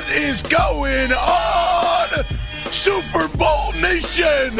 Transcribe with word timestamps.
What 0.00 0.12
is 0.12 0.42
going 0.42 1.12
on? 1.12 2.08
Super 2.70 3.28
Bowl 3.36 3.72
Nation! 3.72 4.56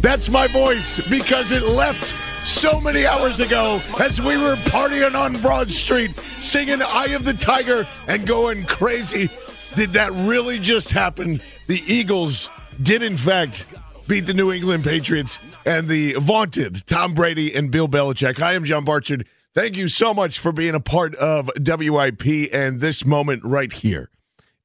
That's 0.00 0.28
my 0.28 0.46
voice 0.48 1.06
because 1.08 1.52
it 1.52 1.62
left 1.62 2.14
so 2.46 2.80
many 2.80 3.06
hours 3.06 3.40
ago 3.40 3.80
as 4.00 4.20
we 4.20 4.36
were 4.36 4.56
partying 4.56 5.14
on 5.14 5.40
Broad 5.40 5.72
Street, 5.72 6.12
singing 6.40 6.82
Eye 6.82 7.08
of 7.08 7.24
the 7.24 7.34
Tiger 7.34 7.86
and 8.08 8.26
going 8.26 8.64
crazy. 8.64 9.28
Did 9.74 9.92
that 9.92 10.12
really 10.12 10.58
just 10.58 10.90
happen? 10.90 11.40
The 11.66 11.82
Eagles 11.86 12.48
did, 12.82 13.02
in 13.02 13.16
fact, 13.16 13.66
beat 14.08 14.26
the 14.26 14.34
New 14.34 14.52
England 14.52 14.84
Patriots 14.84 15.38
and 15.64 15.88
the 15.88 16.14
vaunted 16.14 16.86
Tom 16.86 17.14
Brady 17.14 17.54
and 17.54 17.70
Bill 17.70 17.88
Belichick. 17.88 18.40
I 18.40 18.54
am 18.54 18.64
John 18.64 18.84
Barchard. 18.84 19.26
Thank 19.56 19.78
you 19.78 19.88
so 19.88 20.12
much 20.12 20.38
for 20.38 20.52
being 20.52 20.74
a 20.74 20.80
part 20.80 21.14
of 21.14 21.50
WIP 21.56 22.52
and 22.52 22.78
this 22.78 23.06
moment 23.06 23.42
right 23.42 23.72
here. 23.72 24.10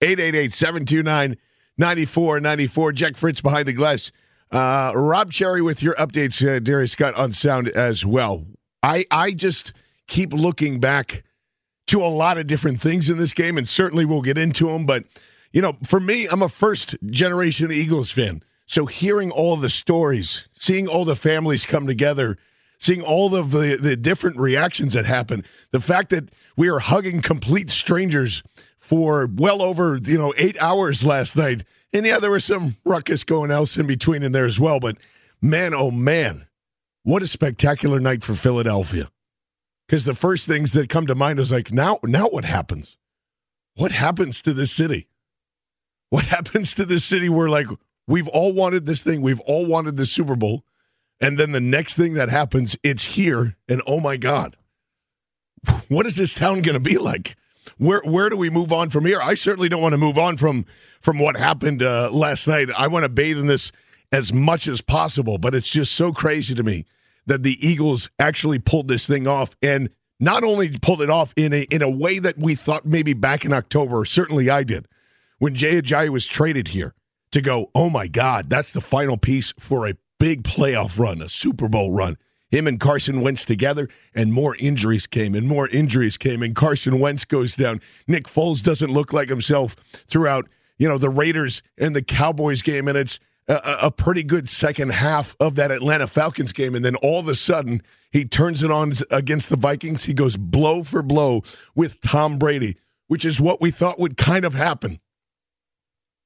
888 0.01 0.53
729 0.53 1.37
9494. 1.77 2.91
Jack 2.91 3.15
Fritz 3.15 3.39
behind 3.39 3.69
the 3.69 3.73
glass. 3.73 4.11
Uh, 4.51 4.91
Rob 4.93 5.31
Cherry 5.31 5.61
with 5.61 5.81
your 5.81 5.95
updates, 5.95 6.45
uh, 6.45 6.59
Darius 6.59 6.91
Scott 6.91 7.15
on 7.15 7.31
sound 7.31 7.69
as 7.69 8.05
well. 8.05 8.45
I 8.83 9.05
I 9.09 9.31
just 9.31 9.71
keep 10.07 10.33
looking 10.33 10.81
back 10.81 11.23
to 11.87 12.03
a 12.03 12.11
lot 12.11 12.37
of 12.37 12.45
different 12.45 12.81
things 12.81 13.09
in 13.09 13.17
this 13.17 13.33
game, 13.33 13.57
and 13.57 13.69
certainly 13.69 14.03
we'll 14.03 14.21
get 14.21 14.37
into 14.37 14.67
them. 14.67 14.85
But 14.85 15.05
you 15.53 15.61
know, 15.61 15.77
for 15.85 16.01
me, 16.01 16.27
I'm 16.27 16.41
a 16.41 16.49
first 16.49 16.97
generation 17.05 17.71
Eagles 17.71 18.11
fan, 18.11 18.43
so 18.65 18.87
hearing 18.87 19.31
all 19.31 19.55
the 19.55 19.69
stories, 19.69 20.49
seeing 20.53 20.89
all 20.89 21.05
the 21.05 21.15
families 21.15 21.65
come 21.65 21.87
together, 21.87 22.37
seeing 22.81 23.01
all 23.01 23.35
of 23.35 23.51
the 23.51 23.77
the 23.77 23.95
different 23.95 24.37
reactions 24.37 24.93
that 24.93 25.05
happen, 25.05 25.45
the 25.71 25.79
fact 25.79 26.09
that 26.09 26.29
we 26.57 26.67
are 26.69 26.79
hugging 26.79 27.21
complete 27.21 27.71
strangers 27.71 28.43
for 28.79 29.29
well 29.33 29.61
over 29.61 29.99
you 30.03 30.17
know 30.17 30.33
eight 30.37 30.61
hours 30.61 31.03
last 31.03 31.37
night 31.37 31.63
and 31.93 32.05
yeah, 32.05 32.19
there 32.19 32.31
was 32.31 32.45
some 32.45 32.77
ruckus 32.85 33.23
going 33.23 33.51
else 33.51 33.77
in 33.77 33.85
between 33.85 34.23
in 34.23 34.31
there 34.31 34.45
as 34.45 34.59
well. 34.59 34.79
But 34.79 34.97
man, 35.41 35.73
oh 35.73 35.91
man, 35.91 36.47
what 37.03 37.21
a 37.21 37.27
spectacular 37.27 37.99
night 37.99 38.23
for 38.23 38.35
Philadelphia. 38.35 39.09
Because 39.87 40.05
the 40.05 40.15
first 40.15 40.47
things 40.47 40.71
that 40.71 40.87
come 40.87 41.05
to 41.07 41.15
mind 41.15 41.39
is 41.39 41.51
like, 41.51 41.71
now, 41.71 41.99
now 42.03 42.27
what 42.27 42.45
happens? 42.45 42.97
What 43.75 43.91
happens 43.91 44.41
to 44.43 44.53
this 44.53 44.71
city? 44.71 45.07
What 46.09 46.25
happens 46.27 46.73
to 46.75 46.85
this 46.85 47.03
city 47.03 47.27
where 47.27 47.49
like 47.49 47.67
we've 48.07 48.27
all 48.29 48.53
wanted 48.53 48.85
this 48.85 49.01
thing, 49.01 49.21
we've 49.21 49.41
all 49.41 49.65
wanted 49.65 49.97
the 49.97 50.05
Super 50.05 50.37
Bowl, 50.37 50.63
and 51.21 51.37
then 51.37 51.51
the 51.51 51.61
next 51.61 51.93
thing 51.93 52.15
that 52.15 52.29
happens, 52.29 52.75
it's 52.83 53.15
here, 53.15 53.55
and 53.69 53.81
oh 53.85 53.99
my 53.99 54.17
God, 54.17 54.57
what 55.87 56.07
is 56.07 56.15
this 56.15 56.33
town 56.33 56.63
going 56.63 56.73
to 56.73 56.79
be 56.79 56.97
like? 56.97 57.37
Where 57.77 58.01
where 58.03 58.29
do 58.29 58.37
we 58.37 58.49
move 58.49 58.73
on 58.73 58.89
from 58.89 59.05
here? 59.05 59.21
I 59.21 59.35
certainly 59.35 59.69
don't 59.69 59.81
want 59.81 59.93
to 59.93 59.97
move 59.97 60.17
on 60.17 60.37
from 60.37 60.65
from 60.99 61.19
what 61.19 61.37
happened 61.37 61.83
uh, 61.83 62.09
last 62.11 62.47
night. 62.47 62.69
I 62.71 62.87
want 62.87 63.03
to 63.03 63.09
bathe 63.09 63.37
in 63.37 63.47
this 63.47 63.71
as 64.11 64.33
much 64.33 64.67
as 64.67 64.81
possible, 64.81 65.37
but 65.37 65.55
it's 65.55 65.69
just 65.69 65.93
so 65.93 66.11
crazy 66.11 66.53
to 66.55 66.63
me 66.63 66.85
that 67.27 67.43
the 67.43 67.65
Eagles 67.65 68.09
actually 68.19 68.59
pulled 68.59 68.87
this 68.87 69.07
thing 69.07 69.27
off 69.27 69.51
and 69.61 69.89
not 70.19 70.43
only 70.43 70.77
pulled 70.79 71.01
it 71.01 71.09
off 71.09 71.33
in 71.35 71.53
a 71.53 71.61
in 71.69 71.81
a 71.81 71.89
way 71.89 72.19
that 72.19 72.37
we 72.37 72.55
thought 72.55 72.85
maybe 72.85 73.13
back 73.13 73.45
in 73.45 73.53
October, 73.53 74.05
certainly 74.05 74.49
I 74.49 74.63
did, 74.63 74.87
when 75.39 75.55
Jay 75.55 75.81
Ajayi 75.81 76.09
was 76.09 76.25
traded 76.25 76.69
here 76.69 76.93
to 77.31 77.41
go, 77.41 77.71
oh 77.73 77.89
my 77.89 78.07
God, 78.07 78.49
that's 78.49 78.73
the 78.73 78.81
final 78.81 79.17
piece 79.17 79.53
for 79.59 79.87
a 79.87 79.95
big 80.21 80.43
playoff 80.43 80.99
run, 80.99 81.19
a 81.19 81.27
Super 81.27 81.67
Bowl 81.67 81.91
run. 81.91 82.15
Him 82.51 82.67
and 82.67 82.79
Carson 82.79 83.21
Wentz 83.21 83.43
together, 83.43 83.89
and 84.13 84.31
more 84.31 84.55
injuries 84.57 85.07
came, 85.07 85.33
and 85.33 85.47
more 85.47 85.67
injuries 85.69 86.15
came, 86.15 86.43
and 86.43 86.53
Carson 86.53 86.99
Wentz 86.99 87.25
goes 87.25 87.55
down. 87.55 87.81
Nick 88.07 88.25
Foles 88.25 88.61
doesn't 88.61 88.91
look 88.91 89.13
like 89.13 89.29
himself 89.29 89.75
throughout, 90.05 90.47
you 90.77 90.87
know, 90.87 90.99
the 90.99 91.09
Raiders 91.09 91.63
and 91.75 91.95
the 91.95 92.03
Cowboys 92.03 92.61
game, 92.61 92.87
and 92.87 92.99
it's 92.99 93.19
a, 93.47 93.87
a 93.87 93.91
pretty 93.91 94.21
good 94.21 94.47
second 94.47 94.91
half 94.91 95.35
of 95.39 95.55
that 95.55 95.71
Atlanta 95.71 96.05
Falcons 96.05 96.51
game, 96.51 96.75
and 96.75 96.85
then 96.85 96.95
all 96.97 97.19
of 97.19 97.27
a 97.27 97.35
sudden 97.35 97.81
he 98.11 98.23
turns 98.23 98.61
it 98.61 98.69
on 98.69 98.93
against 99.09 99.49
the 99.49 99.57
Vikings. 99.57 100.03
He 100.03 100.13
goes 100.13 100.37
blow 100.37 100.83
for 100.83 101.01
blow 101.01 101.41
with 101.73 101.99
Tom 102.01 102.37
Brady, 102.37 102.77
which 103.07 103.25
is 103.25 103.41
what 103.41 103.59
we 103.59 103.71
thought 103.71 103.97
would 103.97 104.17
kind 104.17 104.45
of 104.45 104.53
happen. 104.53 104.99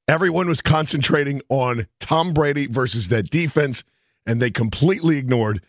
Everyone 0.08 0.48
was 0.48 0.62
concentrating 0.62 1.42
on 1.50 1.88
Tom 2.00 2.34
Brady 2.34 2.68
versus 2.68 3.08
that 3.08 3.30
defense, 3.30 3.84
and 4.26 4.40
they 4.42 4.52
completely 4.52 5.18
ignored 5.18 5.64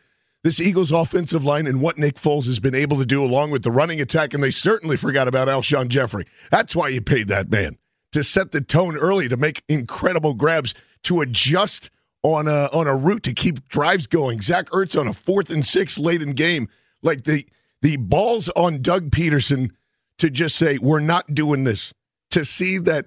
this 0.45 0.61
Eagles 0.61 0.93
offensive 0.93 1.45
line 1.45 1.67
and 1.67 1.81
what 1.81 1.99
Nick 1.99 2.17
Foles 2.17 2.47
has 2.47 2.61
been 2.61 2.75
able 2.75 2.99
to 2.99 3.07
do 3.07 3.25
along 3.25 3.51
with 3.51 3.63
the 3.63 3.71
running 3.71 4.01
attack, 4.01 4.35
and 4.35 4.43
they 4.43 4.51
certainly 4.51 4.97
forgot 4.97 5.27
about 5.27 5.49
Alshon 5.49 5.89
Jeffery. 5.89 6.25
That's 6.51 6.77
why 6.77 6.89
you 6.89 7.01
paid 7.01 7.29
that 7.29 7.51
man 7.51 7.79
to 8.13 8.23
set 8.23 8.53
the 8.53 8.61
tone 8.61 8.97
early, 8.97 9.29
to 9.29 9.37
make 9.37 9.65
incredible 9.69 10.35
grabs, 10.35 10.75
to 11.03 11.21
adjust 11.21 11.91
on 12.23 12.47
a 12.47 12.69
on 12.73 12.87
a 12.87 12.95
route 12.95 13.23
to 13.25 13.33
keep 13.33 13.67
drives 13.69 14.07
going. 14.07 14.41
Zach 14.41 14.67
Ertz 14.71 14.99
on 14.99 15.09
a 15.09 15.15
fourth 15.15 15.51
and 15.51 15.65
six 15.65 15.99
late 15.99 16.23
in 16.23 16.33
game, 16.33 16.69
like 17.03 17.25
the 17.25 17.47
the 17.83 17.97
balls 17.97 18.49
on 18.51 18.83
Doug 18.83 19.11
Pederson 19.11 19.71
to 20.19 20.31
just 20.31 20.57
say 20.57 20.79
we're 20.79 21.01
not 21.01 21.35
doing 21.35 21.65
this. 21.65 21.93
To 22.33 22.45
see 22.45 22.79
that 22.79 23.07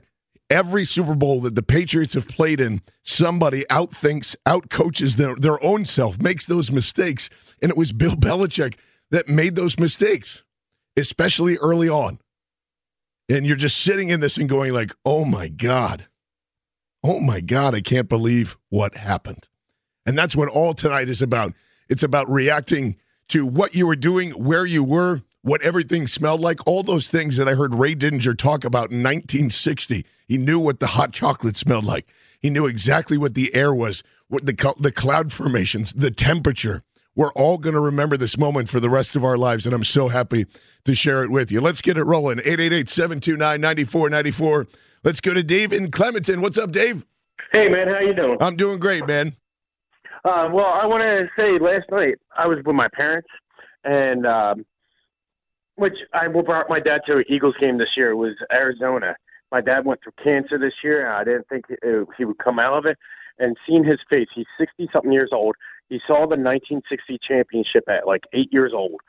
every 0.50 0.86
Super 0.86 1.16
Bowl 1.16 1.42
that 1.42 1.56
the 1.56 1.64
Patriots 1.64 2.14
have 2.14 2.28
played 2.28 2.60
in, 2.60 2.82
somebody 3.04 3.64
outthinks, 3.70 4.36
outcoaches 4.48 5.16
their, 5.16 5.36
their 5.36 5.64
own 5.64 5.86
self, 5.86 6.20
makes 6.20 6.46
those 6.46 6.72
mistakes. 6.72 7.30
And 7.62 7.70
it 7.70 7.78
was 7.78 7.92
Bill 7.92 8.16
Belichick 8.16 8.76
that 9.12 9.28
made 9.28 9.56
those 9.56 9.80
mistakes, 9.80 10.44
especially 10.98 11.58
early 11.58 11.90
on. 11.90 12.20
And 13.28 13.46
you're 13.46 13.56
just 13.56 13.78
sitting 13.78 14.10
in 14.10 14.20
this 14.20 14.38
and 14.38 14.50
going 14.50 14.74
like, 14.74 14.92
oh 15.06 15.24
my 15.24 15.48
God. 15.48 16.08
Oh 17.04 17.20
my 17.20 17.40
God, 17.40 17.76
I 17.76 17.82
can't 17.82 18.10
believe 18.10 18.58
what 18.70 18.98
happened. 18.98 19.48
And 20.06 20.18
that's 20.18 20.36
what 20.36 20.50
all 20.50 20.74
tonight 20.74 21.08
is 21.08 21.22
about. 21.22 21.54
It's 21.88 22.04
about 22.04 22.30
reacting 22.30 22.98
to 23.30 23.46
what 23.46 23.76
you 23.76 23.86
were 23.88 23.96
doing, 23.96 24.32
where 24.32 24.66
you 24.66 24.84
were, 24.84 25.22
what 25.42 25.62
everything 25.62 26.08
smelled 26.08 26.42
like, 26.42 26.66
all 26.68 26.84
those 26.84 27.08
things 27.08 27.38
that 27.38 27.48
I 27.48 27.54
heard 27.54 27.76
Ray 27.76 27.96
Didinger 27.96 28.38
talk 28.38 28.66
about 28.66 28.92
in 28.92 29.04
1960. 29.04 30.06
He 30.30 30.38
knew 30.38 30.60
what 30.60 30.80
the 30.80 30.88
hot 30.88 31.12
chocolate 31.12 31.58
smelled 31.58 31.84
like. 31.84 32.08
He 32.40 32.50
knew 32.50 32.68
exactly 32.68 33.18
what 33.18 33.34
the 33.34 33.54
air 33.54 33.76
was, 33.76 34.02
what 34.30 34.46
the 34.46 34.76
the 34.80 34.94
cloud 34.94 35.34
formations, 35.34 35.92
the 35.92 36.12
temperature, 36.12 36.84
we're 37.20 37.34
all 37.34 37.58
going 37.58 37.74
to 37.74 37.82
remember 37.82 38.16
this 38.16 38.38
moment 38.38 38.70
for 38.70 38.80
the 38.80 38.90
rest 38.90 39.14
of 39.18 39.26
our 39.26 39.38
lives, 39.38 39.66
and 39.66 39.76
I'm 39.76 39.84
so 39.84 40.08
happy 40.08 40.46
to 40.86 40.96
share 40.96 41.22
it 41.22 41.30
with 41.30 41.52
you. 41.52 41.60
Let's 41.60 41.82
get 41.82 41.98
it 41.98 42.04
rolling. 42.06 42.40
888 42.40 42.90
729 42.90 43.60
9494. 43.60 44.68
Let's 45.04 45.20
go 45.20 45.34
to 45.34 45.44
Dave 45.44 45.74
in 45.74 45.92
Clementon. 45.92 46.40
What's 46.40 46.58
up, 46.58 46.72
Dave? 46.72 47.06
Hey, 47.52 47.68
man, 47.68 47.90
how 47.90 48.00
you 48.00 48.14
doing? 48.14 48.38
I'm 48.40 48.56
doing 48.56 48.80
great, 48.80 49.06
man. 49.06 49.36
Uh, 50.24 50.48
well, 50.54 50.68
I 50.68 50.86
want 50.86 51.02
to 51.02 51.28
say 51.36 51.60
last 51.60 51.92
night 51.92 52.16
I 52.38 52.48
was 52.48 52.60
with 52.66 52.76
my 52.76 52.88
parents, 52.94 53.28
and 53.84 54.26
um, 54.26 54.66
which 55.76 55.96
I 56.14 56.30
brought 56.30 56.70
my 56.70 56.80
dad 56.80 57.02
to 57.08 57.18
an 57.18 57.26
Eagles 57.28 57.56
game 57.60 57.78
this 57.78 57.90
year. 57.98 58.12
It 58.12 58.16
was 58.16 58.36
Arizona. 58.50 59.16
My 59.52 59.62
dad 59.62 59.86
went 59.86 60.02
through 60.04 60.14
cancer 60.24 60.58
this 60.58 60.74
year, 60.84 61.06
and 61.06 61.16
I 61.16 61.24
didn't 61.24 61.48
think 61.50 61.66
he 62.18 62.26
would 62.26 62.38
come 62.38 62.60
out 62.60 62.78
of 62.78 62.86
it. 62.86 62.98
And 63.40 63.58
seeing 63.66 63.84
his 63.84 64.00
face, 64.10 64.28
he's 64.36 64.46
60 64.60 64.90
something 64.92 65.12
years 65.12 65.30
old. 65.32 65.56
He 65.90 66.00
saw 66.06 66.28
the 66.28 66.36
1960 66.38 67.18
championship 67.26 67.84
at 67.88 68.06
like 68.06 68.24
eight 68.34 68.52
years 68.52 68.74
old, 68.76 69.00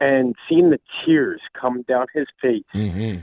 and 0.00 0.34
seeing 0.48 0.70
the 0.70 0.80
tears 1.04 1.40
come 1.58 1.82
down 1.82 2.06
his 2.12 2.26
face 2.42 2.64
Mm-hmm. 2.74 3.20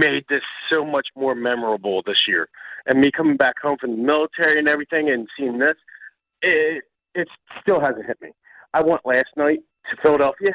made 0.00 0.24
this 0.28 0.42
so 0.70 0.84
much 0.84 1.08
more 1.14 1.34
memorable 1.34 2.02
this 2.04 2.26
year. 2.26 2.48
And 2.86 3.00
me 3.00 3.10
coming 3.10 3.36
back 3.36 3.56
home 3.62 3.76
from 3.78 3.90
the 3.92 4.02
military 4.02 4.58
and 4.58 4.66
everything, 4.68 5.10
and 5.10 5.28
seeing 5.36 5.58
this, 5.58 5.76
it 6.42 6.84
it 7.14 7.28
still 7.60 7.80
hasn't 7.80 8.06
hit 8.06 8.20
me. 8.20 8.30
I 8.74 8.82
went 8.82 9.04
last 9.04 9.28
night 9.36 9.60
to 9.90 9.96
Philadelphia. 10.02 10.52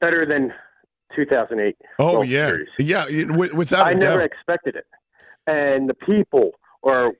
Better 0.00 0.26
than 0.26 0.52
2008. 1.14 1.76
Oh, 1.98 2.12
World 2.14 2.28
yeah. 2.28 2.46
Series. 2.46 2.68
Yeah, 2.78 3.04
without 3.54 3.86
I 3.86 3.94
never 3.94 4.18
doubt. 4.18 4.24
expected 4.24 4.76
it. 4.76 4.86
And 5.46 5.88
the 5.88 5.94
people 5.94 6.52
are 6.82 7.12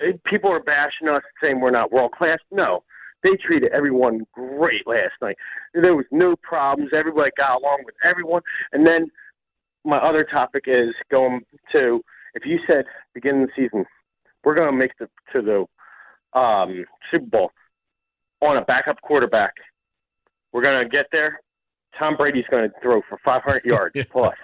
eh, 0.00 0.12
people 0.26 0.50
are 0.50 0.62
bashing 0.62 1.08
us, 1.08 1.22
saying 1.42 1.60
we're 1.60 1.70
not 1.70 1.92
world 1.92 2.12
class. 2.12 2.38
No, 2.50 2.84
they 3.22 3.30
treated 3.44 3.72
everyone 3.72 4.26
great 4.32 4.86
last 4.86 5.14
night. 5.20 5.36
There 5.74 5.96
was 5.96 6.06
no 6.10 6.36
problems. 6.42 6.90
Everybody 6.94 7.30
got 7.36 7.60
along 7.60 7.82
with 7.84 7.94
everyone. 8.04 8.42
And 8.72 8.86
then 8.86 9.10
my 9.84 9.98
other 9.98 10.24
topic 10.24 10.64
is 10.66 10.94
going 11.10 11.40
to 11.72 12.02
if 12.34 12.46
you 12.46 12.58
said 12.66 12.84
beginning 13.14 13.42
of 13.42 13.48
the 13.56 13.64
season 13.64 13.84
we're 14.44 14.54
going 14.54 14.70
to 14.70 14.76
make 14.76 14.92
the 14.98 15.08
to 15.32 15.42
the 15.42 16.38
um, 16.38 16.84
Super 17.10 17.26
Bowl 17.26 17.50
on 18.40 18.56
a 18.56 18.64
backup 18.64 19.00
quarterback. 19.02 19.54
We're 20.52 20.62
going 20.62 20.82
to 20.82 20.88
get 20.88 21.06
there. 21.12 21.40
Tom 21.98 22.16
Brady's 22.16 22.44
going 22.50 22.68
to 22.68 22.74
throw 22.80 23.02
for 23.08 23.18
500 23.24 23.64
yards 23.64 23.96
plus. 24.10 24.36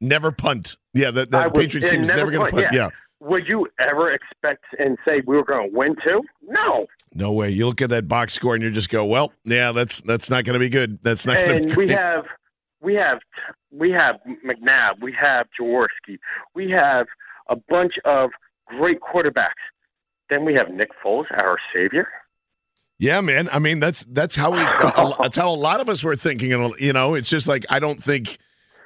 Never 0.00 0.30
punt. 0.30 0.76
Yeah, 0.92 1.10
the, 1.10 1.26
the 1.26 1.50
Patriots 1.54 1.90
team's 1.90 2.08
never 2.08 2.20
never 2.20 2.30
going 2.32 2.46
to 2.48 2.54
punt. 2.54 2.66
Yeah. 2.72 2.84
yeah. 2.84 2.90
Would 3.20 3.48
you 3.48 3.66
ever 3.78 4.12
expect 4.12 4.64
and 4.78 4.98
say 5.04 5.22
we 5.26 5.36
were 5.36 5.44
going 5.44 5.70
to 5.70 5.76
win 5.76 5.96
too? 6.04 6.22
No. 6.42 6.86
No 7.14 7.32
way. 7.32 7.50
You 7.50 7.66
look 7.66 7.80
at 7.80 7.88
that 7.90 8.08
box 8.08 8.34
score 8.34 8.54
and 8.54 8.62
you 8.62 8.70
just 8.70 8.90
go, 8.90 9.04
well, 9.06 9.32
yeah, 9.44 9.72
that's 9.72 10.02
that's 10.02 10.28
not 10.28 10.44
going 10.44 10.54
to 10.54 10.60
be 10.60 10.68
good. 10.68 10.98
That's 11.02 11.24
not 11.24 11.38
And 11.38 11.74
we 11.76 11.88
have 11.88 12.24
we 12.82 12.94
have 12.94 13.18
we 13.72 13.90
have 13.90 14.16
McNabb, 14.44 15.00
we 15.00 15.14
have 15.18 15.46
Jaworski, 15.58 16.18
we 16.54 16.70
have 16.70 17.06
a 17.48 17.56
bunch 17.56 17.94
of 18.04 18.30
great 18.66 18.98
quarterbacks. 19.00 19.52
Then 20.28 20.44
we 20.44 20.54
have 20.54 20.70
Nick 20.70 20.90
Foles, 21.02 21.26
our 21.30 21.56
savior. 21.72 22.08
Yeah, 22.98 23.20
man. 23.20 23.48
I 23.52 23.58
mean, 23.58 23.78
that's 23.80 24.04
that's 24.08 24.36
how 24.36 24.52
we 24.52 24.58
that's 25.22 25.36
how 25.36 25.50
a 25.50 25.54
lot 25.54 25.80
of 25.80 25.88
us 25.88 26.02
were 26.02 26.16
thinking. 26.16 26.52
And 26.52 26.74
you 26.78 26.92
know, 26.92 27.14
it's 27.14 27.28
just 27.28 27.46
like 27.46 27.64
I 27.68 27.78
don't 27.78 28.02
think 28.02 28.38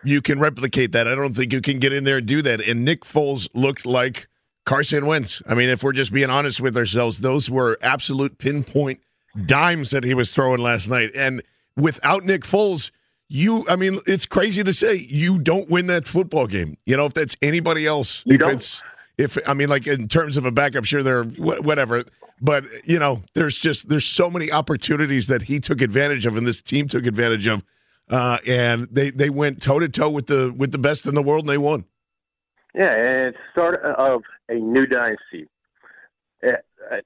you 0.02 0.20
can 0.20 0.38
replicate 0.40 0.92
that. 0.92 1.06
I 1.06 1.14
don't 1.14 1.34
think 1.34 1.52
you 1.52 1.60
can 1.60 1.78
get 1.78 1.92
in 1.92 2.04
there 2.04 2.16
and 2.18 2.26
do 2.26 2.42
that. 2.42 2.60
And 2.60 2.84
Nick 2.84 3.02
Foles 3.04 3.48
looked 3.54 3.86
like 3.86 4.26
Carson 4.64 5.06
Wentz. 5.06 5.42
I 5.46 5.54
mean, 5.54 5.68
if 5.68 5.82
we're 5.82 5.92
just 5.92 6.12
being 6.12 6.30
honest 6.30 6.60
with 6.60 6.76
ourselves, 6.76 7.20
those 7.20 7.48
were 7.48 7.78
absolute 7.82 8.38
pinpoint 8.38 9.00
dimes 9.46 9.90
that 9.90 10.02
he 10.02 10.14
was 10.14 10.32
throwing 10.32 10.60
last 10.60 10.88
night. 10.88 11.10
And 11.14 11.42
without 11.76 12.24
Nick 12.24 12.42
Foles, 12.42 12.90
you 13.28 13.64
I 13.68 13.76
mean, 13.76 14.00
it's 14.06 14.26
crazy 14.26 14.64
to 14.64 14.72
say 14.72 14.94
you 14.96 15.38
don't 15.38 15.70
win 15.70 15.86
that 15.86 16.08
football 16.08 16.48
game. 16.48 16.76
You 16.84 16.96
know, 16.96 17.06
if 17.06 17.14
that's 17.14 17.36
anybody 17.42 17.86
else, 17.86 18.24
You 18.26 18.34
if 18.34 18.40
don't. 18.40 18.50
it's 18.54 18.82
if 19.18 19.38
I 19.48 19.54
mean, 19.54 19.68
like 19.68 19.86
in 19.86 20.08
terms 20.08 20.36
of 20.36 20.44
a 20.44 20.50
backup, 20.50 20.84
sure, 20.84 21.04
they're 21.04 21.22
whatever. 21.24 22.04
But 22.40 22.64
you 22.84 22.98
know, 22.98 23.22
there's 23.34 23.58
just 23.58 23.88
there's 23.88 24.06
so 24.06 24.30
many 24.30 24.50
opportunities 24.50 25.26
that 25.26 25.42
he 25.42 25.60
took 25.60 25.80
advantage 25.82 26.24
of, 26.26 26.36
and 26.36 26.46
this 26.46 26.62
team 26.62 26.88
took 26.88 27.06
advantage 27.06 27.46
of, 27.46 27.62
uh, 28.08 28.38
and 28.46 28.88
they 28.90 29.10
they 29.10 29.28
went 29.28 29.60
toe 29.60 29.78
to 29.78 29.88
toe 29.88 30.08
with 30.10 30.26
the 30.26 30.52
with 30.56 30.72
the 30.72 30.78
best 30.78 31.06
in 31.06 31.14
the 31.14 31.22
world, 31.22 31.44
and 31.44 31.50
they 31.50 31.58
won. 31.58 31.84
Yeah, 32.74 32.94
and 32.94 33.28
it's 33.28 33.36
the 33.36 33.52
start 33.52 33.82
of 33.82 34.22
a 34.48 34.54
new 34.54 34.86
dynasty. 34.86 35.48
Eh, 36.42 36.52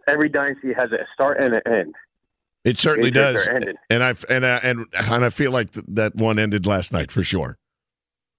Every 0.07 0.29
dynasty 0.29 0.73
has 0.73 0.93
a 0.93 1.05
start 1.15 1.41
and 1.41 1.55
an 1.55 1.63
end. 1.67 1.95
It 2.65 2.79
certainly 2.79 3.11
Patriots 3.11 3.47
does, 3.47 3.77
and 3.91 4.03
I 4.03 4.15
and 4.31 4.45
uh, 4.45 4.61
and 4.63 4.87
and 4.93 5.25
I 5.25 5.31
feel 5.31 5.51
like 5.51 5.73
th- 5.73 5.85
that 5.89 6.15
one 6.15 6.39
ended 6.39 6.67
last 6.67 6.93
night 6.93 7.11
for 7.13 7.23
sure, 7.23 7.59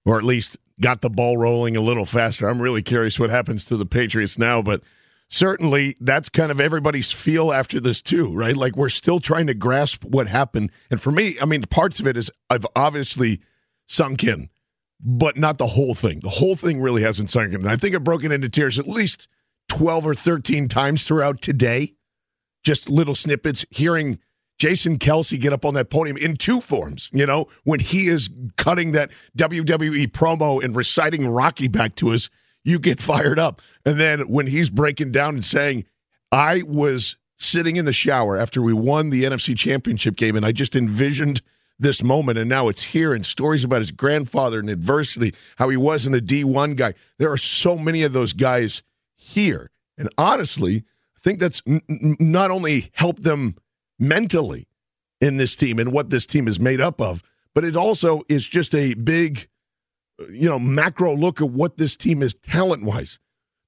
or 0.04 0.18
at 0.18 0.24
least 0.24 0.56
got 0.80 1.00
the 1.00 1.10
ball 1.10 1.36
rolling 1.36 1.76
a 1.76 1.80
little 1.80 2.06
faster. 2.06 2.48
I'm 2.48 2.60
really 2.60 2.82
curious 2.82 3.20
what 3.20 3.30
happens 3.30 3.64
to 3.66 3.76
the 3.76 3.86
Patriots 3.86 4.38
now, 4.38 4.62
but 4.62 4.82
certainly 5.28 5.96
that's 6.00 6.28
kind 6.28 6.50
of 6.50 6.60
everybody's 6.60 7.12
feel 7.12 7.52
after 7.52 7.80
this 7.80 8.02
too, 8.02 8.32
right? 8.32 8.56
Like 8.56 8.76
we're 8.76 8.88
still 8.88 9.20
trying 9.20 9.46
to 9.48 9.54
grasp 9.54 10.04
what 10.04 10.28
happened, 10.28 10.70
and 10.90 11.00
for 11.00 11.12
me, 11.12 11.36
I 11.40 11.44
mean, 11.44 11.62
parts 11.62 12.00
of 12.00 12.06
it 12.06 12.16
is 12.16 12.30
I've 12.50 12.66
obviously 12.74 13.40
sunk 13.86 14.24
in, 14.24 14.50
but 15.00 15.36
not 15.36 15.58
the 15.58 15.68
whole 15.68 15.94
thing. 15.94 16.20
The 16.20 16.28
whole 16.28 16.56
thing 16.56 16.80
really 16.80 17.02
hasn't 17.02 17.30
sunk 17.30 17.54
in. 17.54 17.60
And 17.60 17.70
I 17.70 17.76
think 17.76 17.94
I've 17.94 18.04
broken 18.04 18.32
into 18.32 18.48
tears 18.48 18.78
at 18.78 18.88
least 18.88 19.28
twelve 19.68 20.06
or 20.06 20.14
thirteen 20.14 20.68
times 20.68 21.04
throughout 21.04 21.42
today 21.42 21.96
just 22.66 22.88
little 22.90 23.14
snippets, 23.14 23.64
hearing 23.70 24.18
Jason 24.58 24.98
Kelce 24.98 25.40
get 25.40 25.52
up 25.52 25.64
on 25.64 25.74
that 25.74 25.88
podium 25.88 26.16
in 26.16 26.36
two 26.36 26.60
forms, 26.60 27.08
you 27.12 27.24
know, 27.24 27.46
when 27.62 27.78
he 27.78 28.08
is 28.08 28.28
cutting 28.56 28.90
that 28.90 29.12
WWE 29.38 30.08
promo 30.08 30.62
and 30.62 30.74
reciting 30.74 31.28
Rocky 31.28 31.68
back 31.68 31.94
to 31.96 32.12
us, 32.12 32.28
you 32.66 32.78
get 32.80 33.00
fired 33.00 33.38
up. 33.38 33.62
And 33.84 33.98
then 33.98 34.28
when 34.28 34.48
he's 34.48 34.68
breaking 34.68 35.12
down 35.12 35.34
and 35.34 35.44
saying, 35.44 35.84
I 36.32 36.62
was 36.66 37.16
sitting 37.38 37.76
in 37.76 37.84
the 37.84 37.92
shower 37.92 38.36
after 38.36 38.60
we 38.60 38.72
won 38.72 39.10
the 39.10 39.24
NFC 39.24 39.56
championship 39.56 40.16
game 40.16 40.34
and 40.36 40.44
I 40.44 40.52
just 40.52 40.74
envisioned 40.74 41.42
this 41.78 42.02
moment 42.02 42.38
and 42.38 42.48
now 42.48 42.68
it's 42.68 42.82
here 42.82 43.14
and 43.14 43.24
stories 43.24 43.62
about 43.62 43.82
his 43.82 43.92
grandfather 43.92 44.58
and 44.58 44.68
adversity, 44.68 45.34
how 45.56 45.68
he 45.68 45.76
wasn't 45.76 46.16
a 46.16 46.20
D1 46.20 46.74
guy. 46.74 46.94
There 47.18 47.30
are 47.30 47.36
so 47.36 47.76
many 47.76 48.02
of 48.02 48.12
those 48.12 48.32
guys 48.32 48.82
here. 49.14 49.70
And 49.96 50.08
honestly, 50.18 50.84
I 51.16 51.20
think 51.20 51.38
that's 51.38 51.62
n- 51.66 51.82
not 52.18 52.50
only 52.50 52.90
helped 52.94 53.22
them 53.22 53.56
mentally 53.98 54.66
in 55.20 55.36
this 55.36 55.54
team 55.54 55.78
and 55.78 55.92
what 55.92 56.10
this 56.10 56.26
team 56.26 56.48
is 56.48 56.58
made 56.58 56.80
up 56.80 57.00
of, 57.00 57.22
but 57.54 57.64
it 57.64 57.76
also 57.76 58.22
is 58.28 58.46
just 58.46 58.74
a 58.74 58.94
big, 58.94 59.48
you 60.30 60.48
know, 60.48 60.58
macro 60.58 61.14
look 61.14 61.40
at 61.40 61.50
what 61.50 61.76
this 61.76 61.96
team 61.96 62.22
is 62.22 62.34
talent 62.34 62.84
wise. 62.84 63.18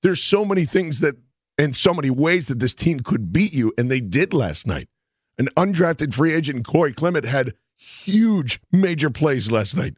There's 0.02 0.22
so 0.22 0.44
many 0.44 0.64
things 0.64 1.00
that, 1.00 1.16
in 1.56 1.72
so 1.72 1.92
many 1.92 2.10
ways 2.10 2.46
that 2.46 2.60
this 2.60 2.74
team 2.74 3.00
could 3.00 3.32
beat 3.32 3.52
you, 3.52 3.72
and 3.76 3.90
they 3.90 4.00
did 4.00 4.32
last 4.32 4.66
night. 4.66 4.88
An 5.38 5.48
undrafted 5.56 6.14
free 6.14 6.34
agent, 6.34 6.66
Corey 6.66 6.92
Clement, 6.92 7.24
had 7.24 7.54
huge 7.76 8.60
major 8.72 9.10
plays 9.10 9.50
last 9.50 9.76
night. 9.76 9.94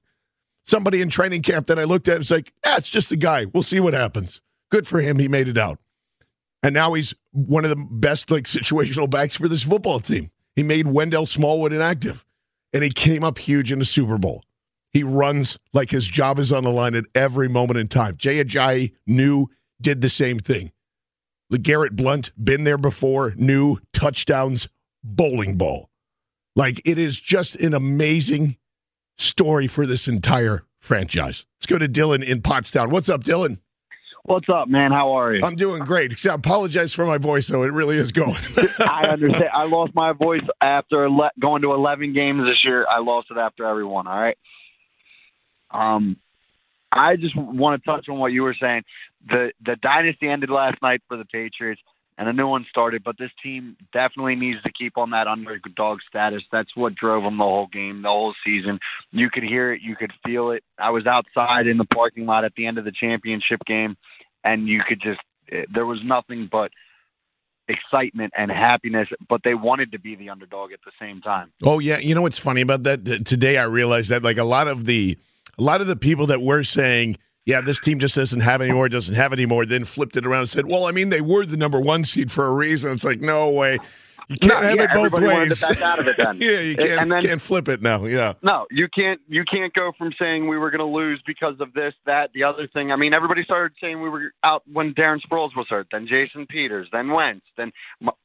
Somebody 0.66 1.00
in 1.02 1.09
training 1.09 1.42
camp 1.42 1.66
that 1.66 1.78
I 1.78 1.85
looked 1.85 2.09
at 2.09 2.19
was 2.19 2.30
like, 2.30 2.52
ah, 2.64 2.76
it's 2.76 2.90
just 2.90 3.12
a 3.12 3.16
guy. 3.16 3.47
We'll 3.47 3.62
see 3.62 3.80
what 3.80 3.95
happens. 3.95 4.40
Good 4.71 4.87
for 4.87 5.00
him. 5.00 5.19
He 5.19 5.28
made 5.28 5.49
it 5.49 5.59
out 5.59 5.78
and 6.62 6.75
now 6.75 6.92
he's 6.95 7.14
one 7.33 7.64
of 7.64 7.71
the 7.71 7.76
best 7.76 8.30
like 8.30 8.45
situational 8.45 9.09
backs 9.09 9.37
for 9.37 9.49
this 9.49 9.62
football 9.62 10.00
team. 10.00 10.30
He 10.54 10.62
made 10.62 10.87
Wendell 10.87 11.26
Smallwood 11.26 11.73
inactive, 11.73 12.25
and 12.73 12.83
he 12.83 12.90
came 12.90 13.25
up 13.25 13.38
huge 13.38 13.73
in 13.73 13.78
the 13.78 13.85
Super 13.85 14.19
Bowl. 14.19 14.45
He 14.92 15.02
runs 15.04 15.59
like 15.73 15.90
his 15.90 16.09
job 16.09 16.38
is 16.38 16.52
on 16.52 16.64
the 16.64 16.70
line 16.70 16.94
at 16.94 17.04
every 17.14 17.49
moment 17.49 17.78
in 17.78 17.88
time. 17.88 18.16
Jay 18.16 18.42
Ajayi 18.42 18.92
knew, 19.06 19.47
did 19.80 20.00
the 20.00 20.11
same 20.11 20.38
thing. 20.38 20.73
LeGarrette 21.52 21.92
Blount, 21.92 22.30
been 22.42 22.64
there 22.64 22.78
before, 22.78 23.35
knew 23.37 23.78
touchdowns, 23.92 24.68
bowling 25.02 25.56
ball. 25.56 25.90
Like 26.56 26.82
it 26.85 26.99
is 26.99 27.16
just 27.16 27.56
an 27.56 27.75
amazing 27.75 28.56
story 29.16 29.66
for 29.66 29.87
this 29.87 30.09
entire 30.09 30.64
franchise. 30.78 31.47
Let's 31.59 31.66
go 31.66 31.78
to 31.78 31.88
Dylan 31.88 32.25
in 32.25 32.42
Pottstown. 32.42 32.90
What's 32.90 33.09
up, 33.09 33.23
Dylan? 33.23 33.59
What's 34.25 34.49
up, 34.49 34.68
man? 34.68 34.92
How 34.92 35.12
are 35.12 35.35
you? 35.35 35.42
I'm 35.44 35.56
doing 35.56 35.82
great. 35.82 36.25
I 36.26 36.35
apologize 36.35 36.92
for 36.92 37.06
my 37.06 37.18
voice, 37.18 37.49
though. 37.49 37.62
It 37.62 37.73
really 37.73 37.97
is 37.97 38.12
going. 38.12 38.37
I 38.78 39.09
understand. 39.09 39.50
I 39.54 39.64
lost 39.64 39.94
my 39.94 40.12
voice 40.12 40.44
after 40.61 41.09
going 41.40 41.62
to 41.62 41.73
11 41.73 42.12
games 42.12 42.42
this 42.42 42.62
year. 42.64 42.87
I 42.87 43.00
lost 43.00 43.28
it 43.30 43.38
after 43.38 43.64
every 43.64 43.85
one. 43.85 44.06
All 44.06 44.20
right. 44.20 44.37
Um, 45.71 46.17
I 46.93 47.17
just 47.17 47.37
want 47.37 47.83
to 47.83 47.91
touch 47.91 48.09
on 48.09 48.19
what 48.19 48.33
you 48.33 48.43
were 48.43 48.57
saying. 48.61 48.83
The 49.29 49.53
the 49.65 49.77
dynasty 49.77 50.29
ended 50.29 50.50
last 50.50 50.81
night 50.83 51.03
for 51.09 51.17
the 51.17 51.25
Patriots, 51.25 51.81
and 52.19 52.29
a 52.29 52.33
new 52.33 52.49
one 52.49 52.67
started. 52.69 53.05
But 53.05 53.17
this 53.19 53.31
team 53.43 53.77
definitely 53.93 54.35
needs 54.35 54.62
to 54.62 54.73
keep 54.73 54.99
on 54.99 55.11
that 55.11 55.27
underdog 55.27 55.99
status. 56.09 56.43
That's 56.50 56.75
what 56.75 56.95
drove 56.95 57.25
them 57.25 57.39
the 57.39 57.45
whole 57.45 57.69
game, 57.73 58.03
the 58.03 58.09
whole 58.09 58.35
season. 58.45 58.81
You 59.12 59.31
could 59.31 59.45
hear 59.45 59.73
it, 59.73 59.83
you 59.83 59.95
could 59.95 60.12
feel 60.25 60.50
it. 60.50 60.65
I 60.79 60.91
was 60.91 61.07
outside 61.07 61.67
in 61.67 61.79
the 61.79 61.85
parking 61.85 62.27
lot 62.27 62.45
at 62.45 62.55
the 62.57 62.67
end 62.67 62.79
of 62.79 62.85
the 62.85 62.93
championship 62.93 63.61
game, 63.67 63.97
and 64.43 64.67
you 64.67 64.83
could 64.87 65.00
just 65.00 65.21
there 65.73 65.87
was 65.87 66.00
nothing 66.05 66.49
but 66.50 66.71
excitement 67.69 68.33
and 68.37 68.50
happiness, 68.50 69.09
but 69.29 69.43
they 69.45 69.55
wanted 69.55 69.93
to 69.93 69.99
be 69.99 70.17
the 70.17 70.29
underdog 70.29 70.73
at 70.73 70.81
the 70.85 70.93
same 71.00 71.21
time. 71.21 71.53
Oh 71.62 71.79
yeah, 71.79 71.99
you 71.99 72.15
know 72.15 72.23
what's 72.23 72.39
funny 72.39 72.62
about 72.62 72.83
that? 72.83 73.25
Today 73.25 73.59
I 73.59 73.65
realized 73.65 74.11
that 74.11 74.23
like 74.23 74.39
a 74.39 74.45
lot 74.45 74.67
of 74.67 74.87
the 74.87 75.17
a 75.59 75.62
lot 75.62 75.80
of 75.80 75.87
the 75.87 75.97
people 75.97 76.26
that 76.26 76.40
were 76.42 76.62
saying, 76.64 77.19
yeah, 77.47 77.61
this 77.61 77.78
team 77.80 77.99
just 77.99 78.14
doesn't 78.14 78.40
have 78.40 78.61
anymore, 78.62 78.88
doesn't 78.88 79.14
have 79.14 79.33
anymore, 79.33 79.66
then 79.66 79.85
flipped 79.85 80.16
it 80.16 80.26
around 80.26 80.40
and 80.40 80.49
said, 80.50 80.66
well, 80.66 80.87
I 80.87 80.92
mean, 80.92 81.09
they 81.09 81.21
were 81.21 81.47
the 81.47 81.57
number 81.57 81.80
one 81.80 82.04
seed 82.04 82.30
for 82.30 82.47
a 82.47 82.52
reason. 82.54 82.92
It's 82.92 83.04
like, 83.04 83.21
no 83.21 83.50
way. 83.50 83.78
You 84.28 84.37
can't 84.37 84.62
No, 84.62 84.69
have 84.69 84.76
yeah, 84.76 84.85
it 84.85 84.90
both 85.11 85.21
ways. 85.21 85.64
out 85.83 85.99
of 85.99 86.07
it 86.07 86.16
then. 86.16 86.37
yeah, 86.40 86.61
you 86.61 86.76
can't 86.76 87.00
And 87.00 87.11
then- 87.11 87.21
can't 87.23 87.42
flip 87.42 87.69
it 87.69 87.83
now. 87.83 88.04
Yeah. 88.04 88.35
No, 88.42 88.66
you 88.71 88.87
can't. 88.88 89.21
You 89.26 89.42
can't 89.45 89.75
go 89.75 89.90
from 89.99 90.12
saying 90.21 90.47
we 90.47 90.57
were 90.57 90.71
going 90.71 90.78
to 90.78 90.85
lose 90.85 91.21
because 91.26 91.57
of 91.59 91.73
this, 91.73 91.95
that, 92.07 92.30
the 92.33 92.45
other 92.45 92.69
thing. 92.69 92.92
I 92.92 92.97
mean, 92.97 93.12
everybody 93.12 93.42
started 93.42 93.73
saying 93.80 94.00
we 94.00 94.09
were 94.09 94.33
out 94.45 94.62
when 94.73 94.95
Darren 94.95 95.19
Sproles 95.21 95.57
was 95.57 95.66
hurt, 95.69 95.88
then 95.90 96.07
Jason 96.07 96.47
Peters, 96.47 96.87
then 96.92 97.09
Wentz, 97.11 97.45
then 97.57 97.73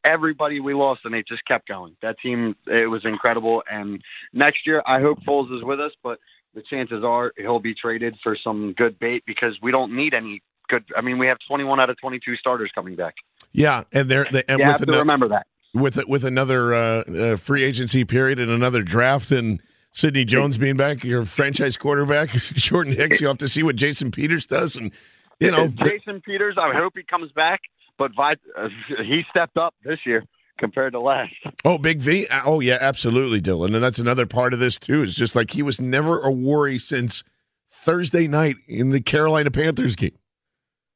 everybody 0.03 0.59
we 0.59 0.75
lost, 0.75 1.01
and 1.05 1.15
it 1.15 1.27
just 1.27 1.43
kept 1.47 1.67
going. 1.67 1.95
That 2.03 2.19
team, 2.19 2.55
it 2.67 2.87
was 2.87 3.03
incredible. 3.03 3.63
And 3.71 3.99
next 4.31 4.67
year, 4.67 4.83
I 4.85 4.99
hope 5.01 5.19
Foles 5.27 5.55
is 5.57 5.63
with 5.63 5.79
us, 5.79 5.93
but 6.03 6.19
the 6.55 6.61
chances 6.63 7.03
are 7.03 7.31
he'll 7.37 7.59
be 7.59 7.75
traded 7.75 8.15
for 8.23 8.35
some 8.41 8.73
good 8.73 8.97
bait 8.97 9.23
because 9.27 9.57
we 9.61 9.71
don't 9.71 9.95
need 9.95 10.13
any 10.13 10.41
good. 10.69 10.83
I 10.97 11.01
mean, 11.01 11.17
we 11.19 11.27
have 11.27 11.37
21 11.47 11.79
out 11.79 11.89
of 11.89 11.97
22 11.99 12.35
starters 12.37 12.71
coming 12.73 12.95
back. 12.95 13.13
Yeah, 13.51 13.83
and 13.91 14.09
they're 14.09 14.25
they, 14.31 14.43
and 14.47 14.59
You 14.59 14.65
have 14.65 14.79
with 14.79 14.87
to 14.87 14.93
ano- 14.93 14.99
remember 15.01 15.27
that. 15.29 15.45
with 15.73 15.99
with 16.07 16.23
another 16.25 16.73
uh, 16.73 16.79
uh, 17.03 17.35
free 17.37 17.63
agency 17.63 18.03
period 18.05 18.39
and 18.39 18.49
another 18.49 18.81
draft 18.81 19.31
and 19.31 19.61
Sidney 19.91 20.25
Jones 20.25 20.57
being 20.57 20.75
back, 20.75 21.03
your 21.03 21.25
franchise 21.25 21.77
quarterback, 21.77 22.29
Jordan 22.31 22.93
Hicks. 22.93 23.21
You 23.21 23.27
have 23.27 23.37
to 23.37 23.47
see 23.47 23.63
what 23.63 23.75
Jason 23.75 24.11
Peters 24.11 24.45
does, 24.45 24.75
and 24.75 24.91
you 25.39 25.51
know, 25.51 25.67
Jason 25.67 26.21
Peters, 26.21 26.55
I 26.59 26.73
hope 26.73 26.93
he 26.95 27.03
comes 27.03 27.31
back, 27.31 27.61
but 27.97 28.11
Vi- 28.15 28.35
uh, 28.57 28.67
he 29.05 29.23
stepped 29.29 29.57
up 29.57 29.73
this 29.83 29.99
year 30.05 30.23
compared 30.57 30.93
to 30.93 30.99
last. 30.99 31.33
Oh, 31.63 31.77
Big 31.77 31.99
V. 31.99 32.27
Uh, 32.27 32.41
oh, 32.45 32.59
yeah, 32.59 32.77
absolutely, 32.79 33.41
Dylan. 33.41 33.73
And 33.73 33.83
that's 33.83 33.99
another 33.99 34.25
part 34.25 34.53
of 34.53 34.59
this 34.59 34.77
too. 34.77 35.03
Is 35.03 35.15
just 35.15 35.35
like 35.35 35.51
he 35.51 35.63
was 35.63 35.79
never 35.79 36.21
a 36.21 36.31
worry 36.31 36.77
since 36.77 37.23
Thursday 37.69 38.27
night 38.27 38.55
in 38.67 38.89
the 38.89 39.01
Carolina 39.01 39.51
Panthers 39.51 39.95
game. 39.95 40.17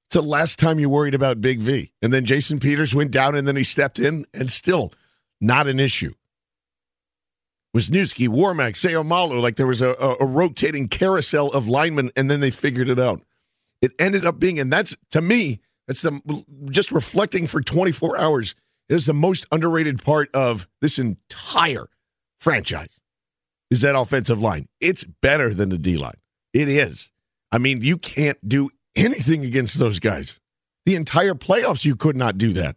It's 0.08 0.16
the 0.16 0.22
last 0.22 0.58
time 0.58 0.80
you 0.80 0.90
worried 0.90 1.14
about 1.14 1.42
Big 1.42 1.60
V. 1.60 1.92
And 2.02 2.12
then 2.12 2.26
Jason 2.26 2.60
Peters 2.60 2.96
went 2.96 3.12
down 3.12 3.36
and 3.36 3.48
then 3.48 3.56
he 3.56 3.64
stepped 3.64 4.00
in 4.00 4.26
and 4.34 4.52
still 4.52 4.92
not 5.40 5.68
an 5.68 5.80
issue. 5.80 6.14
Wisniewski, 7.76 8.28
Warmack, 8.28 8.74
Seumalo, 8.74 9.40
like 9.40 9.56
there 9.56 9.68
was 9.68 9.84
a, 9.84 9.90
a, 9.90 10.16
a 10.22 10.26
rotating 10.26 10.88
carousel 10.88 11.52
of 11.52 11.68
linemen 11.68 12.12
and 12.16 12.30
then 12.32 12.40
they 12.40 12.50
figured 12.50 12.90
it 12.90 13.00
out. 13.00 13.22
It 13.82 13.92
ended 14.00 14.26
up 14.26 14.40
being, 14.40 14.60
and 14.60 14.74
that's 14.74 14.96
to 15.12 15.22
me, 15.22 15.60
that's 15.88 16.02
the 16.02 16.44
just 16.72 16.92
reflecting 16.92 17.48
for 17.48 17.62
24 17.62 18.18
hours 18.18 18.56
is 18.90 19.06
the 19.06 19.14
most 19.14 19.46
underrated 19.52 20.04
part 20.04 20.30
of 20.34 20.68
this 20.82 21.00
entire 21.00 21.88
franchise 22.40 23.00
is 23.70 23.82
that 23.82 23.96
offensive 23.96 24.42
line. 24.42 24.68
It's 24.82 25.04
better 25.04 25.54
than 25.54 25.70
the 25.70 25.78
D 25.78 25.98
line. 25.98 26.18
It 26.54 26.68
is. 26.68 27.12
I 27.52 27.58
mean, 27.60 27.82
you 27.82 27.98
can't 27.98 28.48
do 28.48 28.70
anything 28.96 29.46
against 29.46 29.78
those 29.78 30.00
guys. 30.00 30.40
The 30.86 30.96
entire 30.96 31.36
playoffs, 31.36 31.86
you 31.86 31.96
could 31.96 32.16
not 32.16 32.38
do 32.38 32.54
that. 32.54 32.76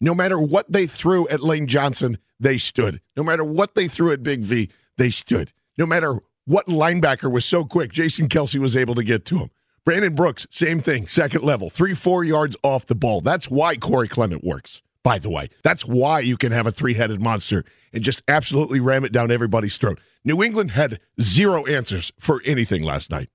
No 0.00 0.14
matter 0.14 0.40
what 0.40 0.72
they 0.72 0.86
threw 0.86 1.28
at 1.28 1.42
Lane 1.42 1.66
Johnson, 1.66 2.18
they 2.40 2.58
stood. 2.58 3.00
No 3.16 3.22
matter 3.22 3.44
what 3.44 3.74
they 3.74 3.86
threw 3.86 4.12
at 4.12 4.22
Big 4.22 4.40
V, 4.40 4.70
they 4.96 5.10
stood. 5.10 5.52
No 5.76 5.86
matter 5.86 6.18
what 6.46 6.66
linebacker 6.66 7.30
was 7.30 7.44
so 7.44 7.64
quick, 7.64 7.92
Jason 7.92 8.28
Kelce 8.28 8.58
was 8.58 8.76
able 8.76 8.94
to 8.94 9.04
get 9.04 9.24
to 9.26 9.38
him. 9.38 9.50
Brandon 9.84 10.14
Brooks, 10.14 10.46
same 10.50 10.80
thing, 10.82 11.06
second 11.06 11.42
level, 11.42 11.70
three, 11.70 11.94
four 11.94 12.24
yards 12.24 12.56
off 12.62 12.86
the 12.86 12.94
ball. 12.94 13.20
That's 13.20 13.50
why 13.50 13.76
Corey 13.76 14.08
Clement 14.08 14.42
works, 14.44 14.82
by 15.02 15.18
the 15.18 15.30
way. 15.30 15.48
That's 15.62 15.84
why 15.84 16.20
you 16.20 16.36
can 16.36 16.52
have 16.52 16.66
a 16.66 16.72
three 16.72 16.94
headed 16.94 17.20
monster 17.20 17.64
and 17.92 18.02
just 18.02 18.22
absolutely 18.28 18.80
ram 18.80 19.04
it 19.04 19.12
down 19.12 19.30
everybody's 19.30 19.78
throat. 19.78 20.00
New 20.24 20.42
England 20.42 20.72
had 20.72 21.00
zero 21.20 21.66
answers 21.66 22.12
for 22.18 22.42
anything 22.44 22.82
last 22.82 23.10
night. 23.10 23.30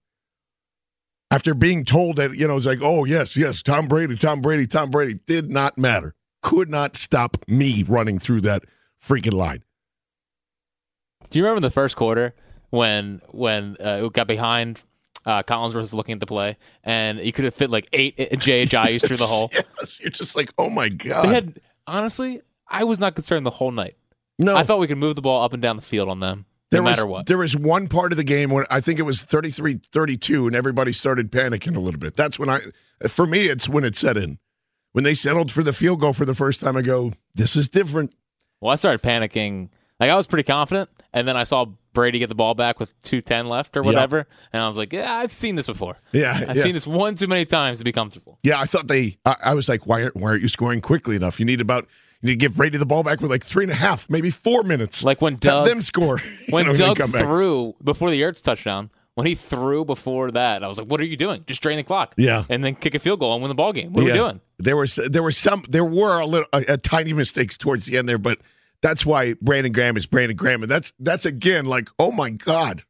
After 1.31 1.53
being 1.53 1.83
told 1.83 2.17
that, 2.17 2.35
you 2.35 2.47
know, 2.47 2.55
it's 2.55 2.65
like, 2.65 2.79
oh, 2.81 3.03
yes, 3.03 3.35
yes, 3.35 3.63
Tom 3.63 3.87
Brady, 3.87 4.15
Tom 4.15 4.41
Brady, 4.41 4.67
Tom 4.67 4.91
Brady, 4.91 5.19
did 5.25 5.49
not 5.49 5.77
matter. 5.77 6.13
Could 6.41 6.69
not 6.69 6.95
stop 6.95 7.37
me 7.47 7.83
running 7.83 8.19
through 8.19 8.41
that 8.41 8.63
freaking 9.03 9.33
line. 9.33 9.63
Do 11.29 11.39
you 11.39 11.45
remember 11.45 11.67
the 11.67 11.71
first 11.71 11.95
quarter 11.95 12.35
when 12.69 13.21
when 13.31 13.77
uh, 13.83 14.01
it 14.03 14.13
got 14.13 14.27
behind? 14.27 14.83
Uh, 15.25 15.41
Collins 15.43 15.73
was 15.73 15.93
looking 15.93 16.13
at 16.13 16.19
the 16.19 16.25
play, 16.25 16.57
and 16.83 17.19
you 17.19 17.31
could 17.31 17.45
have 17.45 17.55
fit 17.55 17.69
like 17.69 17.89
eight 17.93 18.17
JHIs 18.17 19.01
through 19.07 19.17
the 19.17 19.27
hole. 19.27 19.49
Yes, 19.53 19.99
you're 19.99 20.11
just 20.11 20.35
like, 20.35 20.53
oh 20.57 20.69
my 20.69 20.89
God. 20.89 21.25
They 21.25 21.33
had 21.33 21.61
honestly, 21.87 22.41
I 22.67 22.83
was 22.83 22.99
not 22.99 23.15
concerned 23.15 23.45
the 23.45 23.51
whole 23.51 23.71
night. 23.71 23.95
no, 24.37 24.55
I 24.55 24.63
thought 24.63 24.79
we 24.79 24.87
could 24.87 24.97
move 24.97 25.15
the 25.15 25.21
ball 25.21 25.43
up 25.43 25.53
and 25.53 25.61
down 25.61 25.77
the 25.77 25.81
field 25.81 26.09
on 26.09 26.19
them, 26.19 26.45
there 26.71 26.81
no 26.81 26.89
was, 26.89 26.97
matter 26.97 27.07
what. 27.07 27.25
There 27.25 27.37
was 27.37 27.55
one 27.55 27.87
part 27.87 28.11
of 28.11 28.17
the 28.17 28.23
game 28.23 28.49
when 28.49 28.65
I 28.69 28.81
think 28.81 28.99
it 28.99 29.03
was 29.03 29.21
33 29.21 29.79
32, 29.91 30.47
and 30.47 30.55
everybody 30.55 30.93
started 30.93 31.31
panicking 31.31 31.75
a 31.75 31.79
little 31.79 31.99
bit. 31.99 32.15
That's 32.15 32.37
when 32.37 32.49
I, 32.49 32.61
for 33.07 33.25
me, 33.25 33.47
it's 33.47 33.69
when 33.69 33.83
it 33.83 33.95
set 33.95 34.17
in. 34.17 34.39
When 34.91 35.03
they 35.03 35.15
settled 35.15 35.51
for 35.51 35.61
the 35.61 35.73
field 35.73 35.99
goal 35.99 36.13
for 36.13 36.25
the 36.25 36.35
first 36.35 36.61
time, 36.61 36.77
I 36.77 36.81
go, 36.81 37.13
this 37.33 37.55
is 37.55 37.67
different. 37.67 38.13
Well, 38.61 38.71
I 38.71 38.75
started 38.75 39.01
panicking. 39.01 39.69
Like 39.99 40.09
I 40.09 40.15
was 40.15 40.27
pretty 40.27 40.43
confident, 40.43 40.89
and 41.13 41.27
then 41.27 41.37
I 41.37 41.43
saw 41.43 41.65
Brady 41.93 42.19
get 42.19 42.27
the 42.27 42.35
ball 42.35 42.53
back 42.53 42.79
with 42.79 42.99
two 43.01 43.21
ten 43.21 43.47
left 43.47 43.77
or 43.77 43.83
whatever, 43.83 44.27
and 44.51 44.61
I 44.61 44.67
was 44.67 44.77
like, 44.77 44.91
"Yeah, 44.91 45.11
I've 45.13 45.31
seen 45.31 45.55
this 45.55 45.67
before. 45.67 45.97
Yeah, 46.11 46.37
I've 46.47 46.57
yeah. 46.57 46.63
seen 46.63 46.73
this 46.73 46.85
one 46.85 47.15
too 47.15 47.27
many 47.27 47.45
times 47.45 47.77
to 47.77 47.85
be 47.85 47.93
comfortable." 47.93 48.37
Yeah, 48.43 48.59
I 48.59 48.65
thought 48.65 48.87
they. 48.89 49.17
I, 49.25 49.35
I 49.45 49.53
was 49.53 49.69
like, 49.69 49.87
why 49.87 50.03
aren't, 50.03 50.15
why 50.17 50.31
aren't 50.31 50.41
you 50.41 50.49
scoring 50.49 50.81
quickly 50.81 51.15
enough? 51.15 51.39
You 51.39 51.45
need 51.45 51.61
about 51.61 51.87
you 52.21 52.27
need 52.27 52.33
to 52.33 52.37
give 52.37 52.57
Brady 52.57 52.77
the 52.77 52.85
ball 52.85 53.03
back 53.03 53.21
with 53.21 53.31
like 53.31 53.45
three 53.45 53.63
and 53.63 53.71
a 53.71 53.75
half, 53.75 54.09
maybe 54.09 54.31
four 54.31 54.63
minutes. 54.63 55.01
Like 55.03 55.21
when 55.21 55.33
Have 55.35 55.39
Doug 55.39 55.67
them 55.67 55.81
score 55.81 56.19
when 56.49 56.65
you 56.67 56.73
know, 56.73 56.77
Doug 56.77 56.97
come 56.97 57.11
back. 57.11 57.21
threw 57.23 57.75
before 57.81 58.09
the 58.11 58.21
Ertz 58.21 58.43
touchdown. 58.43 58.89
When 59.13 59.25
he 59.25 59.35
threw 59.35 59.85
before 59.85 60.29
that, 60.31 60.61
I 60.61 60.67
was 60.67 60.77
like, 60.77 60.87
"What 60.87 60.99
are 60.99 61.05
you 61.05 61.15
doing? 61.15 61.45
Just 61.47 61.61
drain 61.61 61.77
the 61.77 61.83
clock, 61.83 62.13
Yeah. 62.17 62.43
and 62.49 62.61
then 62.65 62.75
kick 62.75 62.95
a 62.95 62.99
field 62.99 63.21
goal 63.21 63.31
and 63.31 63.41
win 63.41 63.47
the 63.47 63.55
ball 63.55 63.71
game. 63.71 63.93
What 63.93 64.03
are 64.03 64.07
Yeah. 64.07 64.11
we 64.11 64.19
doing?" 64.19 64.41
There 64.59 64.75
was 64.75 64.95
there 65.07 65.23
were 65.23 65.31
some 65.31 65.63
there 65.69 65.85
were 65.85 66.19
a 66.19 66.25
little 66.25 66.49
a, 66.51 66.73
a 66.73 66.77
tiny 66.77 67.13
mistakes 67.13 67.55
towards 67.55 67.85
the 67.85 67.97
end 67.97 68.09
there, 68.09 68.17
but 68.17 68.39
that's 68.85 69.03
why 69.03 69.33
Brandon 69.41 69.71
Graham 69.71 69.97
is 69.97 70.05
Brandon 70.05 70.37
Graham, 70.37 70.61
and 70.61 70.69
that's 70.69 70.93
that's 70.99 71.25
again 71.25 71.65
like 71.65 71.89
oh 71.97 72.11
my 72.11 72.29
god, 72.29 72.83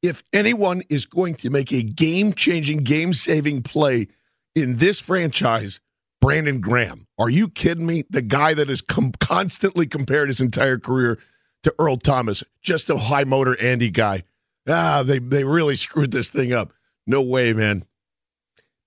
if 0.00 0.22
anyone 0.32 0.82
is 0.88 1.04
going 1.04 1.34
to 1.34 1.50
make 1.50 1.72
a 1.72 1.82
game 1.82 2.32
changing, 2.32 2.84
game 2.84 3.12
saving 3.12 3.64
play 3.64 4.06
in 4.54 4.76
this 4.76 5.00
franchise, 5.00 5.80
Brandon 6.20 6.60
Graham. 6.60 7.08
Are 7.18 7.28
you 7.28 7.48
kidding 7.48 7.86
me? 7.86 8.04
The 8.08 8.22
guy 8.22 8.54
that 8.54 8.70
is 8.70 8.82
com- 8.82 9.14
constantly 9.18 9.84
compared 9.84 10.28
his 10.28 10.40
entire 10.40 10.78
career 10.78 11.18
to 11.64 11.74
Earl 11.76 11.96
Thomas, 11.96 12.44
just 12.62 12.88
a 12.88 12.96
high 12.96 13.24
motor 13.24 13.60
Andy 13.60 13.90
guy. 13.90 14.22
Ah, 14.68 15.02
they 15.02 15.18
they 15.18 15.42
really 15.42 15.74
screwed 15.74 16.12
this 16.12 16.28
thing 16.28 16.52
up. 16.52 16.72
No 17.04 17.20
way, 17.20 17.52
man. 17.52 17.84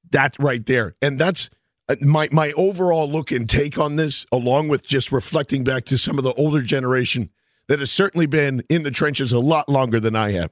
That 0.10 0.38
right 0.40 0.66
there, 0.66 0.96
and 1.02 1.20
that's 1.20 1.50
my 2.02 2.30
my 2.32 2.52
overall 2.54 3.10
look 3.10 3.32
and 3.32 3.50
take 3.50 3.78
on 3.78 3.96
this, 3.96 4.26
along 4.32 4.68
with 4.68 4.86
just 4.86 5.12
reflecting 5.12 5.64
back 5.64 5.86
to 5.86 5.98
some 5.98 6.18
of 6.18 6.24
the 6.24 6.34
older 6.34 6.62
generation 6.62 7.30
that 7.68 7.80
has 7.80 7.92
certainly 7.92 8.26
been 8.26 8.64
in 8.70 8.84
the 8.84 8.92
trenches 8.92 9.32
a 9.32 9.40
lot 9.40 9.70
longer 9.70 10.00
than 10.00 10.16
I 10.16 10.32
have, 10.34 10.52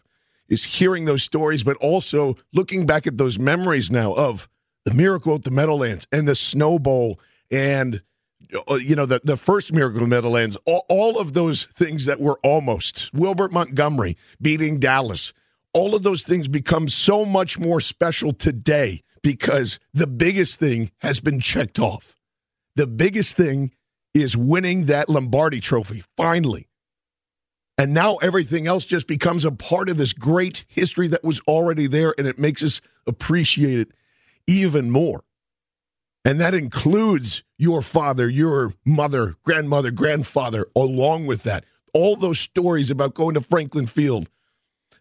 is 0.49 0.63
hearing 0.63 1.05
those 1.05 1.23
stories, 1.23 1.63
but 1.63 1.77
also 1.77 2.35
looking 2.53 2.85
back 2.85 3.07
at 3.07 3.17
those 3.17 3.39
memories 3.39 3.91
now 3.91 4.13
of 4.13 4.47
the 4.85 4.93
miracle 4.93 5.35
at 5.35 5.43
the 5.43 5.51
Meadowlands 5.51 6.07
and 6.11 6.27
the 6.27 6.35
Snow 6.35 6.77
Bowl 6.77 7.19
and 7.51 8.01
uh, 8.69 8.75
you 8.75 8.95
know 8.95 9.05
the 9.05 9.21
the 9.23 9.37
first 9.37 9.73
miracle 9.73 10.01
at 10.01 10.07
Meadowlands, 10.07 10.57
all, 10.65 10.85
all 10.89 11.19
of 11.19 11.33
those 11.33 11.65
things 11.73 12.05
that 12.05 12.19
were 12.19 12.39
almost 12.43 13.11
Wilbert 13.13 13.51
Montgomery 13.51 14.17
beating 14.41 14.79
Dallas. 14.79 15.33
All 15.73 15.95
of 15.95 16.03
those 16.03 16.21
things 16.21 16.47
become 16.47 16.87
so 16.87 17.25
much 17.25 17.57
more 17.57 17.81
special 17.81 18.31
today 18.31 19.01
because 19.23 19.79
the 19.93 20.07
biggest 20.07 20.59
thing 20.59 20.91
has 20.99 21.19
been 21.19 21.39
checked 21.39 21.79
off. 21.79 22.15
The 22.75 22.87
biggest 22.87 23.35
thing 23.35 23.71
is 24.13 24.37
winning 24.37 24.85
that 24.85 25.09
Lombardi 25.09 25.59
trophy 25.59 26.03
finally. 26.15 26.67
And 27.77 27.93
now 27.93 28.17
everything 28.17 28.67
else 28.67 28.85
just 28.85 29.07
becomes 29.07 29.45
a 29.45 29.51
part 29.51 29.89
of 29.89 29.97
this 29.97 30.13
great 30.13 30.65
history 30.67 31.07
that 31.07 31.23
was 31.23 31.39
already 31.47 31.87
there, 31.87 32.13
and 32.17 32.27
it 32.27 32.37
makes 32.37 32.61
us 32.61 32.81
appreciate 33.07 33.79
it 33.79 33.91
even 34.45 34.91
more. 34.91 35.23
And 36.23 36.39
that 36.39 36.53
includes 36.53 37.43
your 37.57 37.81
father, 37.81 38.29
your 38.29 38.73
mother, 38.85 39.35
grandmother, 39.43 39.91
grandfather, 39.91 40.67
along 40.75 41.25
with 41.25 41.43
that. 41.43 41.65
All 41.93 42.15
those 42.15 42.39
stories 42.39 42.89
about 42.91 43.13
going 43.13 43.33
to 43.33 43.41
Franklin 43.41 43.87
Field, 43.87 44.29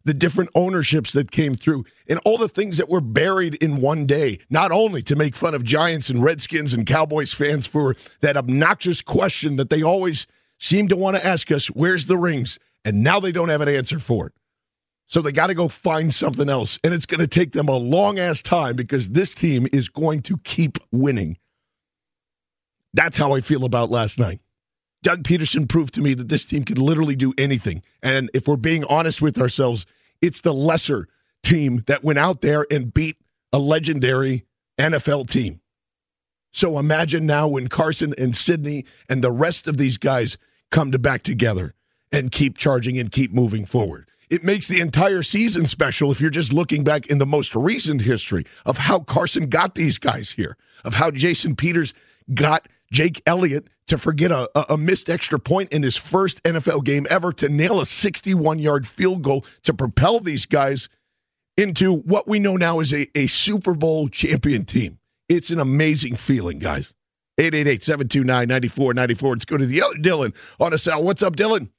the 0.05 0.15
different 0.15 0.51
ownerships 0.55 1.13
that 1.13 1.31
came 1.31 1.55
through, 1.55 1.85
and 2.09 2.21
all 2.25 2.39
the 2.39 2.49
things 2.49 2.77
that 2.79 2.89
were 2.89 3.01
buried 3.01 3.55
in 3.57 3.81
one 3.81 4.07
day, 4.07 4.39
not 4.51 4.73
only 4.73 5.03
to 5.03 5.17
make 5.17 5.37
fun 5.37 5.55
of 5.55 5.65
Giants 5.65 6.11
and 6.11 6.23
Redskins 6.23 6.75
and 6.75 6.87
Cowboys 6.87 7.33
fans 7.33 7.67
for 7.67 7.97
that 8.21 8.37
obnoxious 8.37 9.03
question 9.03 9.57
that 9.57 9.71
they 9.71 9.83
always 9.83 10.27
seem 10.59 10.89
to 10.89 10.97
want 10.97 11.17
to 11.17 11.27
ask 11.27 11.51
us 11.51 11.67
where's 11.69 12.07
the 12.07 12.17
rings? 12.17 12.59
And 12.85 13.03
now 13.03 13.21
they 13.21 13.33
don't 13.33 13.49
have 13.49 13.61
an 13.61 13.69
answer 13.69 13.99
for 13.99 14.27
it. 14.29 14.33
So 15.07 15.21
they 15.21 15.33
got 15.33 15.49
to 15.49 15.55
go 15.55 15.69
find 15.69 16.13
something 16.13 16.49
else. 16.49 16.79
And 16.83 16.95
it's 16.95 17.07
going 17.07 17.21
to 17.21 17.27
take 17.27 17.53
them 17.53 17.69
a 17.69 17.77
long 17.77 18.19
ass 18.19 18.41
time 18.41 18.77
because 18.77 19.11
this 19.11 19.35
team 19.35 19.69
is 19.73 19.89
going 19.89 20.23
to 20.23 20.39
keep 20.39 20.79
winning. 20.91 21.37
That's 22.95 23.19
how 23.19 23.33
I 23.33 23.41
feel 23.41 23.65
about 23.65 23.91
last 23.91 24.19
night. 24.19 24.41
Doug 25.03 25.25
Pederson 25.25 25.69
proved 25.69 25.95
to 25.95 26.01
me 26.01 26.15
that 26.15 26.29
this 26.29 26.45
team 26.45 26.65
can 26.65 26.79
literally 26.79 27.17
do 27.17 27.35
anything. 27.37 27.83
And 28.03 28.31
if 28.35 28.47
we're 28.47 28.57
being 28.57 28.85
honest 28.85 29.21
with 29.21 29.39
ourselves, 29.39 29.85
it's 30.21 30.41
the 30.41 30.55
lesser 30.55 31.09
team 31.43 31.83
that 31.87 32.05
went 32.05 32.19
out 32.19 32.41
there 32.41 32.67
and 32.71 32.95
beat 32.95 33.17
a 33.53 33.59
legendary 33.59 34.45
NFL 34.79 35.29
team. 35.29 35.61
So 36.53 36.79
imagine 36.79 37.27
now 37.27 37.49
when 37.49 37.69
Carson 37.69 38.15
and 38.17 38.37
Sidney 38.37 38.85
and 39.09 39.23
the 39.23 39.33
rest 39.33 39.67
of 39.67 39.77
these 39.77 39.99
guys 39.99 40.39
come 40.71 40.93
to 40.93 40.99
back 40.99 41.23
together 41.23 41.75
and 42.13 42.31
keep 42.31 42.57
charging 42.57 42.99
and 42.99 43.11
keep 43.11 43.33
moving 43.33 43.65
forward. 43.65 44.09
It 44.31 44.45
makes 44.45 44.69
the 44.69 44.81
entire 44.81 45.23
season 45.23 45.67
special 45.67 46.11
if 46.11 46.21
you're 46.21 46.31
just 46.31 46.53
looking 46.53 46.85
back 46.85 47.07
in 47.07 47.19
the 47.19 47.27
most 47.27 47.55
recent 47.55 48.03
history 48.03 48.47
of 48.65 48.79
how 48.79 49.01
Carson 49.01 49.49
got 49.49 49.75
these 49.75 49.99
guys 49.99 50.33
here, 50.33 50.57
of 50.85 50.95
how 50.95 51.11
Jason 51.11 51.57
Peters 51.57 51.93
got 52.33 52.67
Jake 52.93 53.23
Elliott 53.27 53.69
to 53.89 53.99
forget 53.99 54.31
a, 54.31 54.73
a, 54.73 54.77
missed 54.77 55.11
extra 55.11 55.39
point 55.39 55.73
in 55.73 55.83
his 55.83 55.97
first 55.97 56.43
NFL 56.45 56.85
game 56.85 57.07
ever 57.11 57.33
to 57.33 57.49
nail 57.49 57.81
a 57.81 57.87
61 57.87 58.59
yard 58.59 58.87
field 58.87 59.23
goal 59.23 59.45
to 59.65 59.75
propel 59.75 60.21
these 60.21 60.47
guys 60.47 60.89
into 61.57 61.97
what 61.97 62.29
we 62.29 62.39
know 62.39 62.57
now 62.57 62.81
is 62.81 62.93
a, 62.93 63.09
a 63.19 63.27
Super 63.27 63.75
Bowl 63.75 64.09
champion 64.09 64.65
team. 64.65 64.99
It's 65.29 65.51
an 65.51 65.59
amazing 65.59 66.17
feeling, 66.17 66.59
guys. 66.59 66.93
888 67.39 67.83
729 67.83 68.49
9494. 68.49 69.33
Let's 69.33 69.45
go 69.47 69.57
to 69.57 69.67
the 69.67 69.83
other 69.83 69.97
Dylan 69.97 70.35
on 70.61 70.75
a 70.75 70.79
cell. 70.79 71.03
What's 71.03 71.23
up, 71.23 71.35
Dylan? 71.35 71.71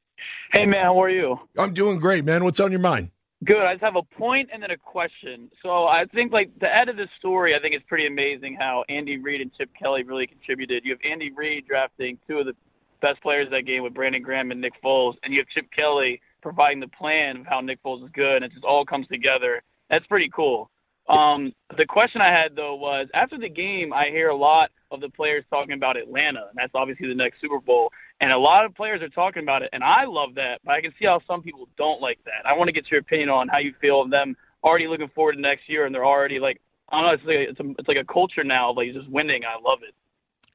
Hey, 0.51 0.65
man, 0.65 0.85
how 0.85 1.01
are 1.01 1.09
you? 1.09 1.39
I'm 1.57 1.73
doing 1.73 1.99
great, 1.99 2.25
man. 2.25 2.43
What's 2.43 2.59
on 2.59 2.71
your 2.71 2.79
mind? 2.79 3.11
Good. 3.43 3.65
I 3.65 3.73
just 3.73 3.83
have 3.83 3.95
a 3.95 4.03
point 4.03 4.49
and 4.53 4.61
then 4.61 4.71
a 4.71 4.77
question. 4.77 5.49
So 5.63 5.85
I 5.85 6.05
think 6.13 6.31
like 6.31 6.51
the 6.59 6.73
end 6.73 6.89
of 6.89 6.97
the 6.97 7.07
story, 7.17 7.55
I 7.55 7.59
think 7.59 7.73
it's 7.73 7.85
pretty 7.87 8.05
amazing 8.05 8.55
how 8.59 8.83
Andy 8.89 9.17
Reid 9.17 9.41
and 9.41 9.51
Chip 9.57 9.69
Kelly 9.77 10.03
really 10.03 10.27
contributed. 10.27 10.85
You 10.85 10.91
have 10.91 10.99
Andy 11.03 11.31
Reid 11.35 11.65
drafting 11.67 12.19
two 12.27 12.39
of 12.39 12.45
the 12.45 12.53
best 13.01 13.21
players 13.21 13.49
that 13.51 13.65
game 13.65 13.83
with 13.83 13.93
Brandon 13.93 14.21
Graham 14.21 14.51
and 14.51 14.61
Nick 14.61 14.73
Foles, 14.83 15.15
and 15.23 15.33
you 15.33 15.39
have 15.39 15.47
Chip 15.49 15.65
Kelly 15.75 16.21
providing 16.41 16.79
the 16.79 16.87
plan 16.87 17.37
of 17.37 17.45
how 17.45 17.59
Nick 17.59 17.81
Foles 17.83 18.03
is 18.03 18.09
good, 18.13 18.37
and 18.37 18.45
it 18.45 18.53
just 18.53 18.63
all 18.63 18.85
comes 18.85 19.07
together. 19.07 19.63
That's 19.89 20.05
pretty 20.05 20.29
cool. 20.33 20.69
Um, 21.09 21.51
the 21.77 21.85
question 21.85 22.21
I 22.21 22.29
had 22.29 22.55
though 22.55 22.75
was 22.75 23.07
after 23.13 23.37
the 23.37 23.49
game, 23.49 23.91
I 23.91 24.05
hear 24.05 24.29
a 24.29 24.35
lot 24.35 24.71
of 24.91 25.01
the 25.01 25.09
players 25.09 25.43
talking 25.49 25.73
about 25.73 25.97
Atlanta, 25.97 26.45
and 26.49 26.55
that's 26.55 26.71
obviously 26.75 27.07
the 27.07 27.15
next 27.15 27.41
Super 27.41 27.59
Bowl. 27.59 27.91
And 28.23 28.31
a 28.31 28.37
lot 28.37 28.63
of 28.63 28.73
players 28.73 29.01
are 29.01 29.09
talking 29.09 29.43
about 29.43 29.63
it, 29.63 29.69
and 29.73 29.83
I 29.83 30.05
love 30.05 30.35
that. 30.35 30.61
But 30.63 30.75
I 30.75 30.81
can 30.81 30.93
see 30.97 31.03
how 31.03 31.19
some 31.27 31.41
people 31.41 31.67
don't 31.77 31.99
like 31.99 32.19
that. 32.23 32.47
I 32.49 32.53
want 32.53 32.69
to 32.69 32.71
get 32.71 32.89
your 32.89 33.01
opinion 33.01 33.27
on 33.27 33.49
how 33.49 33.57
you 33.57 33.73
feel 33.81 34.01
of 34.01 34.11
them 34.11 34.37
already 34.63 34.87
looking 34.87 35.09
forward 35.09 35.33
to 35.33 35.41
next 35.41 35.67
year, 35.67 35.85
and 35.85 35.93
they're 35.93 36.05
already 36.05 36.39
like, 36.39 36.61
I 36.87 37.01
don't 37.01 37.07
know, 37.07 37.13
it's 37.15 37.25
like 37.25 37.49
it's, 37.49 37.59
a, 37.59 37.75
it's 37.79 37.87
like 37.89 37.97
a 37.97 38.05
culture 38.05 38.45
now, 38.45 38.71
like 38.71 38.93
just 38.93 39.09
winning. 39.09 39.41
I 39.43 39.61
love 39.61 39.79
it. 39.85 39.93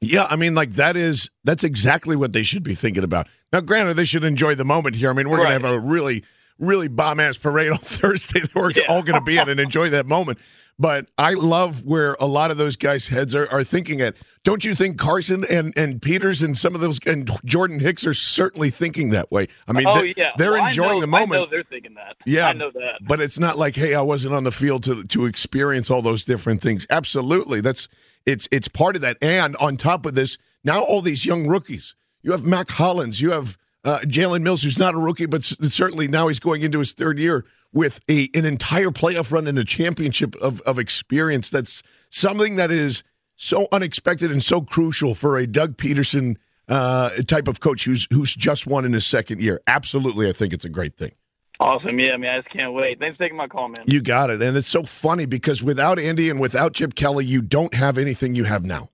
Yeah, 0.01 0.25
I 0.27 0.35
mean, 0.35 0.55
like 0.55 0.71
that 0.71 0.97
is 0.97 1.29
that's 1.43 1.63
exactly 1.63 2.15
what 2.15 2.33
they 2.33 2.41
should 2.41 2.63
be 2.63 2.73
thinking 2.73 3.03
about. 3.03 3.27
Now, 3.53 3.61
granted, 3.61 3.93
they 3.97 4.05
should 4.05 4.23
enjoy 4.23 4.55
the 4.55 4.65
moment 4.65 4.95
here. 4.95 5.11
I 5.11 5.13
mean, 5.13 5.29
we're 5.29 5.37
right. 5.37 5.49
going 5.49 5.61
to 5.61 5.67
have 5.67 5.75
a 5.75 5.79
really, 5.79 6.23
really 6.59 6.87
bomb 6.87 7.19
ass 7.19 7.37
parade 7.37 7.71
on 7.71 7.79
Thursday 7.79 8.41
that 8.41 8.55
we're 8.55 8.71
yeah. 8.71 8.83
all 8.89 9.01
going 9.01 9.19
to 9.19 9.25
be 9.25 9.37
at 9.37 9.49
and 9.49 9.59
enjoy 9.59 9.89
that 9.89 10.05
moment. 10.05 10.39
But 10.79 11.09
I 11.17 11.33
love 11.33 11.83
where 11.83 12.15
a 12.21 12.25
lot 12.25 12.51
of 12.51 12.57
those 12.57 12.77
guys' 12.77 13.09
heads 13.09 13.35
are, 13.35 13.51
are 13.51 13.65
thinking 13.65 13.99
at. 13.99 14.15
Don't 14.45 14.63
you 14.63 14.73
think 14.73 14.97
Carson 14.97 15.43
and, 15.43 15.77
and 15.77 16.01
Peters 16.01 16.41
and 16.41 16.57
some 16.57 16.73
of 16.73 16.79
those 16.79 16.99
and 17.05 17.29
Jordan 17.43 17.81
Hicks 17.81 18.05
are 18.07 18.13
certainly 18.13 18.69
thinking 18.69 19.09
that 19.09 19.29
way? 19.29 19.49
I 19.67 19.73
mean, 19.73 19.85
oh, 19.85 20.01
they, 20.01 20.13
yeah. 20.15 20.31
they're 20.37 20.53
well, 20.53 20.65
enjoying 20.65 20.95
know, 20.95 21.01
the 21.01 21.07
moment. 21.07 21.33
I 21.33 21.43
know 21.43 21.49
they're 21.51 21.63
thinking 21.63 21.95
that. 21.95 22.15
Yeah, 22.25 22.47
I 22.47 22.53
know 22.53 22.71
that. 22.71 22.99
But 23.05 23.19
it's 23.19 23.37
not 23.37 23.57
like, 23.57 23.75
hey, 23.75 23.93
I 23.93 24.01
wasn't 24.01 24.33
on 24.33 24.45
the 24.45 24.53
field 24.53 24.83
to 24.83 25.03
to 25.03 25.25
experience 25.25 25.91
all 25.91 26.01
those 26.01 26.23
different 26.23 26.61
things. 26.61 26.87
Absolutely, 26.89 27.59
that's 27.59 27.89
it's 28.25 28.47
it's 28.49 28.69
part 28.69 28.95
of 28.95 29.01
that. 29.01 29.17
And 29.21 29.57
on 29.57 29.75
top 29.75 30.05
of 30.05 30.15
this, 30.15 30.37
now 30.63 30.81
all 30.81 31.01
these 31.01 31.25
young 31.25 31.45
rookies. 31.45 31.95
You 32.21 32.31
have 32.31 32.45
Mack 32.45 32.69
Hollins. 32.71 33.19
You 33.19 33.31
have 33.31 33.57
uh, 33.83 33.99
Jalen 33.99 34.41
Mills, 34.41 34.63
who's 34.63 34.77
not 34.77 34.95
a 34.95 34.97
rookie, 34.97 35.25
but 35.25 35.43
certainly 35.43 36.07
now 36.07 36.27
he's 36.27 36.39
going 36.39 36.61
into 36.61 36.79
his 36.79 36.93
third 36.93 37.19
year 37.19 37.45
with 37.71 38.01
a 38.09 38.29
an 38.33 38.45
entire 38.45 38.89
playoff 38.89 39.31
run 39.31 39.47
and 39.47 39.57
a 39.57 39.65
championship 39.65 40.35
of, 40.37 40.61
of 40.61 40.79
experience. 40.79 41.49
That's 41.49 41.83
something 42.09 42.55
that 42.55 42.71
is 42.71 43.03
so 43.35 43.67
unexpected 43.71 44.31
and 44.31 44.43
so 44.43 44.61
crucial 44.61 45.15
for 45.15 45.37
a 45.37 45.47
Doug 45.47 45.77
Pederson 45.77 46.37
uh, 46.67 47.09
type 47.27 47.47
of 47.47 47.59
coach 47.59 47.85
who's 47.85 48.07
who's 48.11 48.35
just 48.35 48.67
won 48.67 48.85
in 48.85 48.93
his 48.93 49.05
second 49.05 49.41
year. 49.41 49.61
Absolutely, 49.67 50.27
I 50.29 50.33
think 50.33 50.53
it's 50.53 50.65
a 50.65 50.69
great 50.69 50.97
thing. 50.97 51.11
Awesome. 51.59 51.99
Yeah, 51.99 52.13
I 52.13 52.17
mean, 52.17 52.29
I 52.29 52.39
just 52.39 52.53
can't 52.53 52.73
wait. 52.73 52.99
Thanks 52.99 53.17
for 53.17 53.23
taking 53.23 53.37
my 53.37 53.47
call, 53.47 53.67
man. 53.67 53.83
You 53.85 54.01
got 54.01 54.29
it. 54.29 54.41
And 54.41 54.55
it's 54.55 54.67
so 54.67 54.83
funny 54.83 55.25
because 55.25 55.61
without 55.61 55.99
Andy 55.99 56.29
and 56.29 56.39
without 56.39 56.73
Chip 56.73 56.95
Kelly, 56.95 57.25
you 57.25 57.41
don't 57.41 57.73
have 57.73 57.97
anything 57.97 58.33
you 58.33 58.45
have 58.45 58.63
now. 58.63 58.91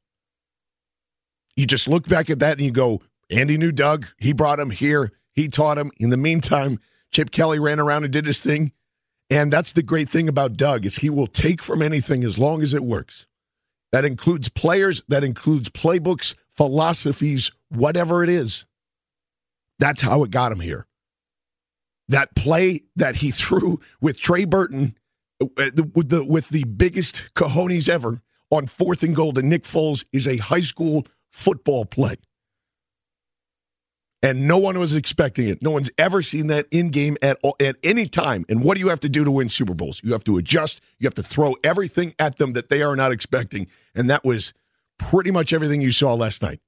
You 1.55 1.67
just 1.67 1.87
look 1.87 2.07
back 2.07 2.31
at 2.31 2.39
that 2.39 2.53
and 2.53 2.61
you 2.61 2.71
go, 2.71 3.01
Andy 3.29 3.57
knew 3.57 3.71
Doug. 3.71 4.07
He 4.17 4.33
brought 4.33 4.59
him 4.59 4.69
here. 4.69 5.11
He 5.33 5.47
taught 5.47 5.77
him. 5.77 5.91
In 5.97 6.09
the 6.09 6.17
meantime, 6.17 6.79
Chip 7.11 7.31
Kelly 7.31 7.59
ran 7.59 7.79
around 7.79 8.03
and 8.03 8.13
did 8.13 8.25
his 8.25 8.39
thing. 8.39 8.71
And 9.29 9.51
that's 9.51 9.73
the 9.73 9.83
great 9.83 10.09
thing 10.09 10.29
about 10.29 10.57
Doug 10.57 10.85
is 10.85 10.97
he 10.97 11.09
will 11.09 11.27
take 11.27 11.61
from 11.61 11.81
anything 11.81 12.23
as 12.23 12.37
long 12.37 12.61
as 12.61 12.73
it 12.73 12.83
works. 12.83 13.25
That 13.91 14.05
includes 14.05 14.49
players, 14.49 15.01
that 15.07 15.23
includes 15.23 15.69
playbooks, 15.69 16.35
philosophies, 16.55 17.51
whatever 17.69 18.23
it 18.23 18.29
is. 18.29 18.65
That's 19.79 20.01
how 20.01 20.23
it 20.23 20.31
got 20.31 20.51
him 20.51 20.59
here. 20.59 20.85
That 22.07 22.35
play 22.35 22.83
that 22.95 23.17
he 23.17 23.31
threw 23.31 23.79
with 23.99 24.19
Trey 24.19 24.45
Burton 24.45 24.95
uh, 25.41 25.47
with 25.93 26.09
the 26.09 26.23
with 26.23 26.49
the 26.49 26.63
biggest 26.65 27.23
cojones 27.35 27.89
ever 27.89 28.21
on 28.51 28.67
fourth 28.67 29.01
and 29.01 29.15
goal 29.15 29.33
to 29.33 29.41
Nick 29.41 29.63
Foles 29.63 30.05
is 30.13 30.27
a 30.27 30.37
high 30.37 30.61
school 30.61 31.07
football 31.31 31.83
play 31.83 32.17
and 34.25 34.47
no 34.47 34.57
one 34.57 34.79
was 34.79 34.95
expecting 34.95 35.47
it. 35.47 35.61
No 35.61 35.69
one's 35.69 35.91
ever 35.99 36.23
seen 36.23 36.47
that 36.47 36.65
in 36.71 36.89
game 36.89 37.15
at 37.21 37.37
all, 37.43 37.55
at 37.59 37.77
any 37.83 38.07
time. 38.07 38.43
And 38.49 38.63
what 38.63 38.73
do 38.73 38.79
you 38.79 38.89
have 38.89 38.99
to 39.01 39.09
do 39.09 39.23
to 39.23 39.29
win 39.29 39.49
Super 39.49 39.75
Bowls? 39.75 40.01
You 40.03 40.13
have 40.13 40.23
to 40.23 40.37
adjust. 40.37 40.81
You 40.97 41.05
have 41.05 41.13
to 41.13 41.23
throw 41.23 41.55
everything 41.63 42.15
at 42.17 42.39
them 42.39 42.53
that 42.53 42.69
they 42.69 42.81
are 42.81 42.95
not 42.95 43.11
expecting, 43.11 43.67
and 43.93 44.09
that 44.09 44.25
was 44.25 44.51
pretty 44.97 45.29
much 45.29 45.53
everything 45.53 45.79
you 45.79 45.91
saw 45.91 46.15
last 46.15 46.41
night. 46.41 46.59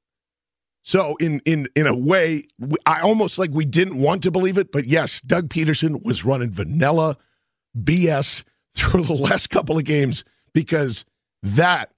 So 0.84 1.15
in 1.20 1.41
in 1.46 1.67
in 1.76 1.88
a 1.88 1.96
way, 1.96 2.48
I 2.86 3.02
almost 3.02 3.39
like 3.39 3.50
we 3.52 3.65
didn't 3.65 4.00
want 4.00 4.22
to 4.24 4.32
believe 4.32 4.60
it, 4.60 4.72
but 4.72 4.86
yes, 4.86 5.20
Doug 5.22 5.50
Pederson 5.50 6.04
was 6.04 6.24
running 6.24 6.52
vanilla 6.52 7.17
BS 7.76 8.43
through 8.76 9.04
the 9.06 9.13
last 9.13 9.50
couple 9.50 9.80
of 9.80 9.84
games 9.84 10.24
because 10.54 11.06
that 11.41 11.91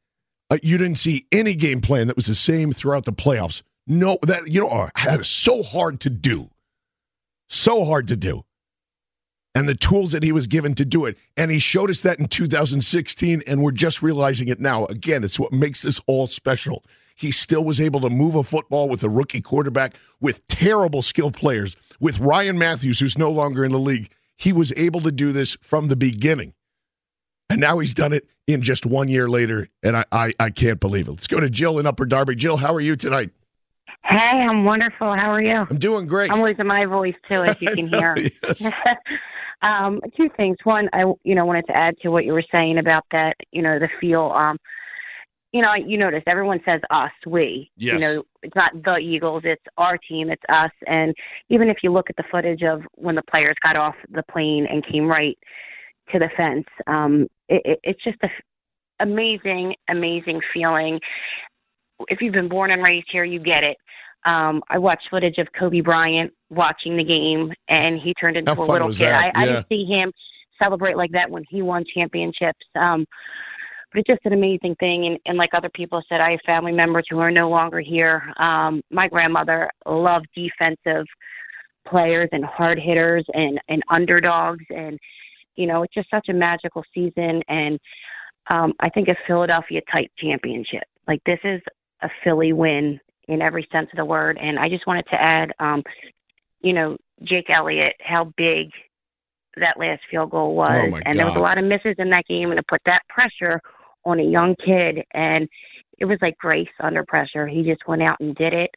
uh, 0.50 0.58
you 0.64 0.78
didn't 0.78 1.00
see 1.00 1.28
any 1.34 1.54
game 1.54 1.82
plan 1.82 2.08
that 2.08 2.16
was 2.16 2.28
the 2.28 2.36
same 2.36 2.72
throughout 2.72 3.04
the 3.04 3.14
playoffs 3.14 3.62
no 3.88 4.18
that 4.24 4.48
you 4.48 4.62
know 4.62 4.90
that 5.04 5.20
is 5.20 5.28
so 5.28 5.64
hard 5.64 6.00
to 6.02 6.10
do. 6.10 6.50
So 7.48 7.84
hard 7.86 8.08
to 8.10 8.16
do. 8.16 8.46
And 9.56 9.68
the 9.68 9.76
tools 9.76 10.12
that 10.12 10.22
he 10.22 10.32
was 10.32 10.46
given 10.46 10.76
to 10.76 10.86
do 10.86 11.06
it. 11.06 11.18
And 11.36 11.50
he 11.50 11.58
showed 11.58 11.90
us 11.90 12.02
that 12.02 12.20
in 12.20 12.28
2016 12.28 13.42
and 13.48 13.64
we're 13.64 13.72
just 13.72 14.02
realizing 14.02 14.48
it 14.48 14.60
now. 14.60 14.86
Again 14.86 15.24
it's 15.24 15.40
what 15.40 15.52
makes 15.52 15.82
this 15.82 16.00
all 16.06 16.28
special. 16.28 16.84
He 17.16 17.32
still 17.32 17.64
was 17.64 17.82
able 17.82 18.00
to 18.02 18.10
move 18.10 18.36
a 18.36 18.44
football 18.44 18.88
with 18.88 19.04
a 19.04 19.10
rookie 19.10 19.42
quarterback 19.42 19.96
with 20.22 20.48
terrible 20.48 21.02
skill 21.02 21.32
players 21.32 21.76
with 22.00 22.20
ryan 22.20 22.58
Mathews, 22.58 23.00
who's 23.00 23.18
no 23.18 23.30
longer 23.30 23.66
in 23.66 23.72
the 23.72 23.80
league. 23.80 24.12
He 24.38 24.54
was 24.54 24.72
able 24.78 25.02
to 25.02 25.12
do 25.12 25.34
this 25.34 25.58
from 25.62 25.90
the 25.90 25.98
beginning. 25.98 26.54
And 27.50 27.60
now 27.60 27.80
he's 27.80 27.96
done 27.96 28.14
it 28.14 28.28
in 28.48 28.62
just 28.62 28.86
one 28.86 29.10
year 29.10 29.28
later 29.28 29.68
and 29.82 29.98
i, 29.98 30.06
I, 30.12 30.34
I 30.40 30.50
can't 30.52 30.80
believe 30.80 31.08
it. 31.08 31.12
Let's 31.12 31.28
go 31.28 31.40
to 31.40 31.50
jill 31.50 31.80
in 31.80 31.88
upper 31.88 32.06
darby. 32.06 32.36
Jill 32.36 32.58
how 32.58 32.74
are 32.74 32.80
you 32.80 32.96
tonight 32.96 33.32
Hey, 34.10 34.44
I'm 34.50 34.66
wonderful. 34.66 35.14
How 35.14 35.32
are 35.32 35.42
you? 35.42 35.68
I'm 35.70 35.78
doing 35.78 36.08
great. 36.08 36.32
I'm 36.32 36.42
losing 36.42 36.66
my 36.66 36.86
voice 36.86 37.14
too, 37.28 37.44
as 37.44 37.62
you 37.62 37.70
can 37.76 37.88
hear. 37.88 38.18
um, 39.62 40.02
two 40.18 40.30
things. 40.36 40.58
One, 40.64 40.90
I 40.94 41.02
you 41.24 41.36
know 41.36 41.46
wanted 41.46 41.68
to 41.68 41.78
add 41.78 41.96
to 42.02 42.10
what 42.10 42.26
you 42.26 42.34
were 42.34 42.44
saying 42.52 42.80
about 42.80 43.06
that. 43.12 43.36
You 43.52 43.62
know, 43.62 43.78
the 43.78 43.88
feel. 44.02 44.32
Um, 44.36 44.58
you 45.52 45.62
know, 45.62 45.74
you 45.74 45.98
notice 45.98 46.24
everyone 46.28 46.60
says 46.66 46.82
us, 46.92 47.12
we. 47.26 47.72
Yes. 47.76 47.94
You 47.96 48.00
know, 48.00 48.24
it's 48.44 48.56
not 48.56 48.72
the 48.84 48.98
Eagles, 48.98 49.42
it's 49.46 49.64
our 49.78 49.98
team, 49.98 50.30
it's 50.30 50.44
us. 50.48 50.70
And 50.86 51.16
even 51.50 51.70
if 51.70 51.78
you 51.82 51.92
look 51.92 52.08
at 52.08 52.16
the 52.18 52.24
footage 52.32 52.62
of 52.62 52.82
when 52.94 53.16
the 53.16 53.24
players 53.24 53.56
got 53.64 53.76
off 53.76 53.96
the 54.12 54.22
plane 54.32 54.68
and 54.70 54.86
came 54.86 55.08
right 55.08 55.36
to 56.12 56.20
the 56.20 56.30
fence, 56.38 56.68
um, 56.86 57.26
it, 57.48 57.64
it, 57.66 57.80
it's 57.84 58.04
just 58.04 58.20
a 58.22 58.30
amazing, 59.00 59.76
amazing 59.90 60.42
feeling. 60.54 61.00
If 62.08 62.22
you've 62.22 62.34
been 62.34 62.50
born 62.50 62.72
and 62.72 62.84
raised 62.84 63.08
here, 63.12 63.24
you 63.24 63.40
get 63.40 63.64
it. 63.64 63.78
Um, 64.26 64.62
I 64.70 64.78
watched 64.78 65.08
footage 65.10 65.38
of 65.38 65.48
Kobe 65.58 65.82
Bryant 65.82 66.34
watching 66.50 66.98
the 66.98 67.04
game, 67.04 67.54
and 67.68 68.00
he 68.00 68.14
turned 68.16 68.38
into 68.38 68.54
How 68.54 68.62
a 68.62 68.66
little 68.66 68.90
kid. 68.90 69.02
Yeah. 69.02 69.32
I, 69.34 69.42
I 69.42 69.46
didn't 69.46 69.68
see 69.70 69.86
him 69.86 70.12
celebrate 70.62 70.98
like 70.98 71.12
that 71.12 71.30
when 71.30 71.44
he 71.50 71.62
won 71.62 71.86
championships. 71.94 72.66
Um, 72.76 73.06
but 73.92 74.00
it's 74.00 74.08
just 74.08 74.26
an 74.26 74.34
amazing 74.34 74.76
thing. 74.80 75.06
And, 75.08 75.18
and 75.26 75.38
like 75.38 75.54
other 75.54 75.70
people 75.74 76.04
said, 76.10 76.22
I 76.22 76.32
have 76.32 76.42
family 76.46 76.72
members 76.72 77.06
who 77.10 77.20
are 77.20 77.32
no 77.32 77.50
longer 77.50 77.80
here. 77.80 78.34
Um, 78.38 78.82
my 78.92 79.08
grandmother 79.08 79.70
loved 79.86 80.28
defensive 80.36 81.06
players 81.88 82.30
and 82.32 82.46
hard 82.46 82.78
hitters 82.78 83.26
and, 83.34 83.60
and 83.68 83.82
underdogs. 83.90 84.66
And, 84.70 85.00
you 85.56 85.66
know, 85.66 85.84
it's 85.84 85.94
just 85.94 86.10
such 86.12 86.30
a 86.30 86.34
magical 86.34 86.84
season. 86.94 87.42
And 87.48 87.80
um, 88.50 88.74
I 88.80 88.90
think 88.90 89.08
a 89.08 89.16
Philadelphia 89.26 89.82
type 89.92 90.12
championship. 90.20 90.84
Like 91.08 91.22
this 91.26 91.40
is 91.44 91.62
a 92.02 92.10
Philly 92.24 92.54
win 92.54 93.00
in 93.28 93.42
every 93.42 93.68
sense 93.72 93.90
of 93.92 93.98
the 93.98 94.06
word. 94.06 94.38
And 94.42 94.58
I 94.58 94.70
just 94.70 94.88
wanted 94.88 95.06
to 95.12 95.22
add, 95.22 95.52
um, 95.60 95.84
you 96.62 96.74
know, 96.74 96.98
Jake 97.24 97.50
Elliott, 97.50 97.96
how 98.00 98.34
big 98.38 98.70
that 99.58 99.78
last 99.78 100.02
field 100.10 100.32
goal 100.32 100.56
was. 100.56 100.70
Oh, 100.72 101.00
and 101.06 101.18
there 101.18 101.26
was 101.26 101.36
a 101.36 101.40
lot 101.40 101.58
of 101.58 101.66
misses 101.66 101.96
in 101.98 102.10
that 102.12 102.26
game 102.28 102.52
and 102.52 102.58
to 102.58 102.64
put 102.68 102.82
that 102.86 103.02
pressure 103.10 103.62
on 104.06 104.20
a 104.20 104.24
young 104.24 104.56
kid 104.66 105.04
and 105.14 105.48
it 105.98 106.06
was 106.06 106.18
like 106.22 106.38
grace 106.38 106.70
under 106.80 107.04
pressure. 107.04 107.46
He 107.46 107.64
just 107.64 107.88
went 107.88 108.02
out 108.02 108.20
and 108.20 108.36
did 108.36 108.54
it 108.54 108.72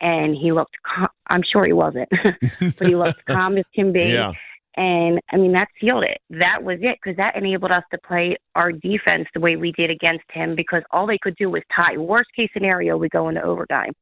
and 0.00 0.34
he 0.34 0.52
looked 0.52 0.76
cal- 0.84 1.12
I'm 1.28 1.42
sure 1.42 1.64
he 1.64 1.72
wasn't, 1.72 2.08
but 2.60 2.86
he 2.86 2.96
looked 2.96 3.24
calm 3.28 3.56
as 3.58 3.64
can 3.74 3.92
be. 3.92 4.04
Yeah. 4.04 4.32
And 4.76 5.20
I 5.30 5.36
mean, 5.36 5.52
that 5.52 5.68
sealed 5.80 6.04
it. 6.04 6.18
That 6.30 6.62
was 6.62 6.78
it 6.82 6.98
because 7.02 7.16
that 7.16 7.36
enabled 7.36 7.70
us 7.70 7.84
to 7.92 7.98
play 8.06 8.36
our 8.56 8.72
defense 8.72 9.28
the 9.32 9.40
way 9.40 9.56
we 9.56 9.72
did 9.72 9.90
against 9.90 10.24
him 10.32 10.56
because 10.56 10.82
all 10.90 11.06
they 11.06 11.18
could 11.18 11.36
do 11.36 11.50
was 11.50 11.62
tie. 11.74 11.96
Worst 11.96 12.30
case 12.34 12.50
scenario, 12.52 12.96
we 12.96 13.08
go 13.08 13.28
into 13.28 13.42
overtime. 13.42 13.92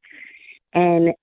And 0.73 1.13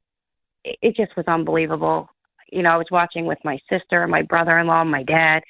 it, 0.64 0.94
just 0.94 1.16
was 1.16 1.26
unbelievable. 1.26 2.08
You 2.52 2.62
know, 2.62 2.70
I 2.70 2.76
was 2.76 2.86
watching 2.92 3.26
with 3.26 3.38
my 3.44 3.58
sister, 3.68 4.06
my 4.06 4.22
brother 4.22 4.58
in 4.58 4.68
law, 4.68 4.84
my 4.84 5.02
dad, 5.02 5.42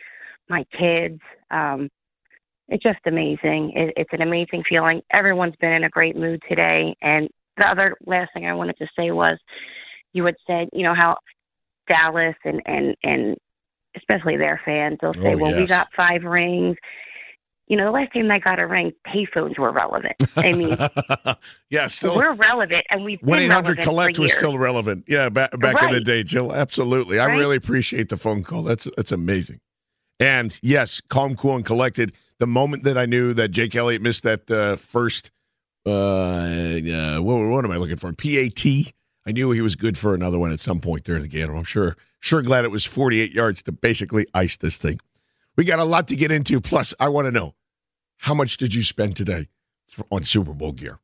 my 0.48 0.64
kids. 0.78 1.20
Um, 1.50 1.90
it's 2.68 2.82
just 2.82 3.00
amazing. 3.04 3.72
It, 3.74 3.92
it's 3.96 4.12
an 4.12 4.22
amazing 4.22 4.62
feeling. 4.66 5.02
Everyone's 5.12 5.56
been 5.60 5.72
in 5.72 5.84
a 5.84 5.90
great 5.90 6.16
mood 6.16 6.40
today. 6.48 6.94
And 7.02 7.28
the 7.58 7.66
other 7.66 7.96
last 8.06 8.32
thing 8.32 8.46
I 8.46 8.54
wanted 8.54 8.78
to 8.78 8.86
say 8.98 9.10
was 9.10 9.38
you 10.14 10.24
had 10.24 10.36
said, 10.46 10.68
you 10.72 10.84
know, 10.84 10.94
how 10.94 11.18
Dallas 11.86 12.36
and, 12.44 12.62
and, 12.64 12.96
and 13.02 13.36
especially 13.96 14.36
their 14.36 14.60
fans, 14.64 14.98
they'll 15.00 15.14
say, 15.14 15.34
Oh, 15.34 15.36
well, 15.36 15.56
we 15.56 15.66
got 15.66 15.88
five 15.96 16.24
rings. 16.24 16.76
You 17.66 17.76
know, 17.76 17.84
the 17.84 17.92
last 17.92 18.12
time 18.12 18.26
they 18.26 18.40
got 18.40 18.58
a 18.58 18.66
ring, 18.66 18.92
payphones 19.06 19.56
were 19.56 19.70
relevant. 19.70 20.16
I 20.34 20.52
mean, 20.52 20.76
yeah, 21.70 21.86
still 21.86 22.16
we're 22.16 22.34
relevant, 22.34 22.84
and 22.90 23.04
we've 23.04 23.20
one 23.20 23.38
eight 23.38 23.48
hundred 23.48 23.78
collect 23.78 24.18
was 24.18 24.32
still 24.32 24.58
relevant. 24.58 25.04
Yeah, 25.06 25.28
back 25.28 25.56
back 25.60 25.80
in 25.84 25.92
the 25.92 26.00
day, 26.00 26.24
Jill. 26.24 26.52
Absolutely, 26.52 27.20
I 27.20 27.26
really 27.26 27.54
appreciate 27.54 28.08
the 28.08 28.16
phone 28.16 28.42
call. 28.42 28.64
That's 28.64 28.88
that's 28.96 29.12
amazing. 29.12 29.60
And 30.18 30.58
yes, 30.62 31.00
calm, 31.08 31.36
cool, 31.36 31.54
and 31.54 31.64
collected. 31.64 32.12
The 32.40 32.46
moment 32.46 32.82
that 32.84 32.98
I 32.98 33.06
knew 33.06 33.34
that 33.34 33.48
Jake 33.52 33.76
Elliott 33.76 34.02
missed 34.02 34.24
that 34.24 34.50
uh, 34.50 34.76
first, 34.76 35.30
uh, 35.86 35.90
uh, 35.90 37.18
what, 37.20 37.46
what 37.46 37.64
am 37.64 37.70
I 37.70 37.76
looking 37.76 37.96
for? 37.96 38.12
PAT. 38.12 38.92
I 39.30 39.32
knew 39.32 39.52
he 39.52 39.60
was 39.60 39.76
good 39.76 39.96
for 39.96 40.12
another 40.12 40.40
one 40.40 40.50
at 40.50 40.58
some 40.58 40.80
point 40.80 41.08
in 41.08 41.22
the 41.22 41.28
game. 41.28 41.54
I'm 41.54 41.62
sure, 41.62 41.96
sure 42.18 42.42
glad 42.42 42.64
it 42.64 42.72
was 42.72 42.84
48 42.84 43.30
yards 43.30 43.62
to 43.62 43.70
basically 43.70 44.26
ice 44.34 44.56
this 44.56 44.76
thing. 44.76 44.98
We 45.56 45.64
got 45.64 45.78
a 45.78 45.84
lot 45.84 46.08
to 46.08 46.16
get 46.16 46.32
into. 46.32 46.60
Plus, 46.60 46.94
I 46.98 47.08
want 47.10 47.26
to 47.26 47.30
know 47.30 47.54
how 48.16 48.34
much 48.34 48.56
did 48.56 48.74
you 48.74 48.82
spend 48.82 49.14
today 49.14 49.46
on 50.10 50.24
Super 50.24 50.52
Bowl 50.52 50.72
gear? 50.72 50.98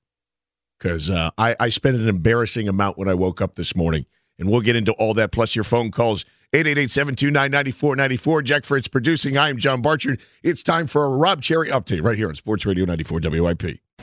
Because 0.76 1.08
uh, 1.08 1.30
I, 1.38 1.54
I 1.60 1.68
spent 1.68 1.98
an 1.98 2.08
embarrassing 2.08 2.66
amount 2.66 2.98
when 2.98 3.06
I 3.08 3.14
woke 3.14 3.40
up 3.40 3.54
this 3.54 3.76
morning. 3.76 4.06
And 4.40 4.50
we'll 4.50 4.60
get 4.60 4.74
into 4.74 4.90
all 4.94 5.14
that, 5.14 5.30
plus 5.30 5.54
your 5.54 5.64
phone 5.64 5.92
calls. 5.92 6.24
888-729-9494. 6.52 8.42
Jack 8.42 8.64
Fritz 8.64 8.88
producing. 8.88 9.38
I 9.38 9.50
am 9.50 9.58
John 9.58 9.82
Barchard. 9.82 10.20
It's 10.42 10.64
time 10.64 10.88
for 10.88 11.04
a 11.04 11.10
Rob 11.10 11.42
Cherry 11.42 11.68
update 11.68 12.02
right 12.02 12.18
here 12.18 12.28
on 12.28 12.34
Sports 12.34 12.66
Radio 12.66 12.86
94 12.86 13.20
WIP. 13.22 13.85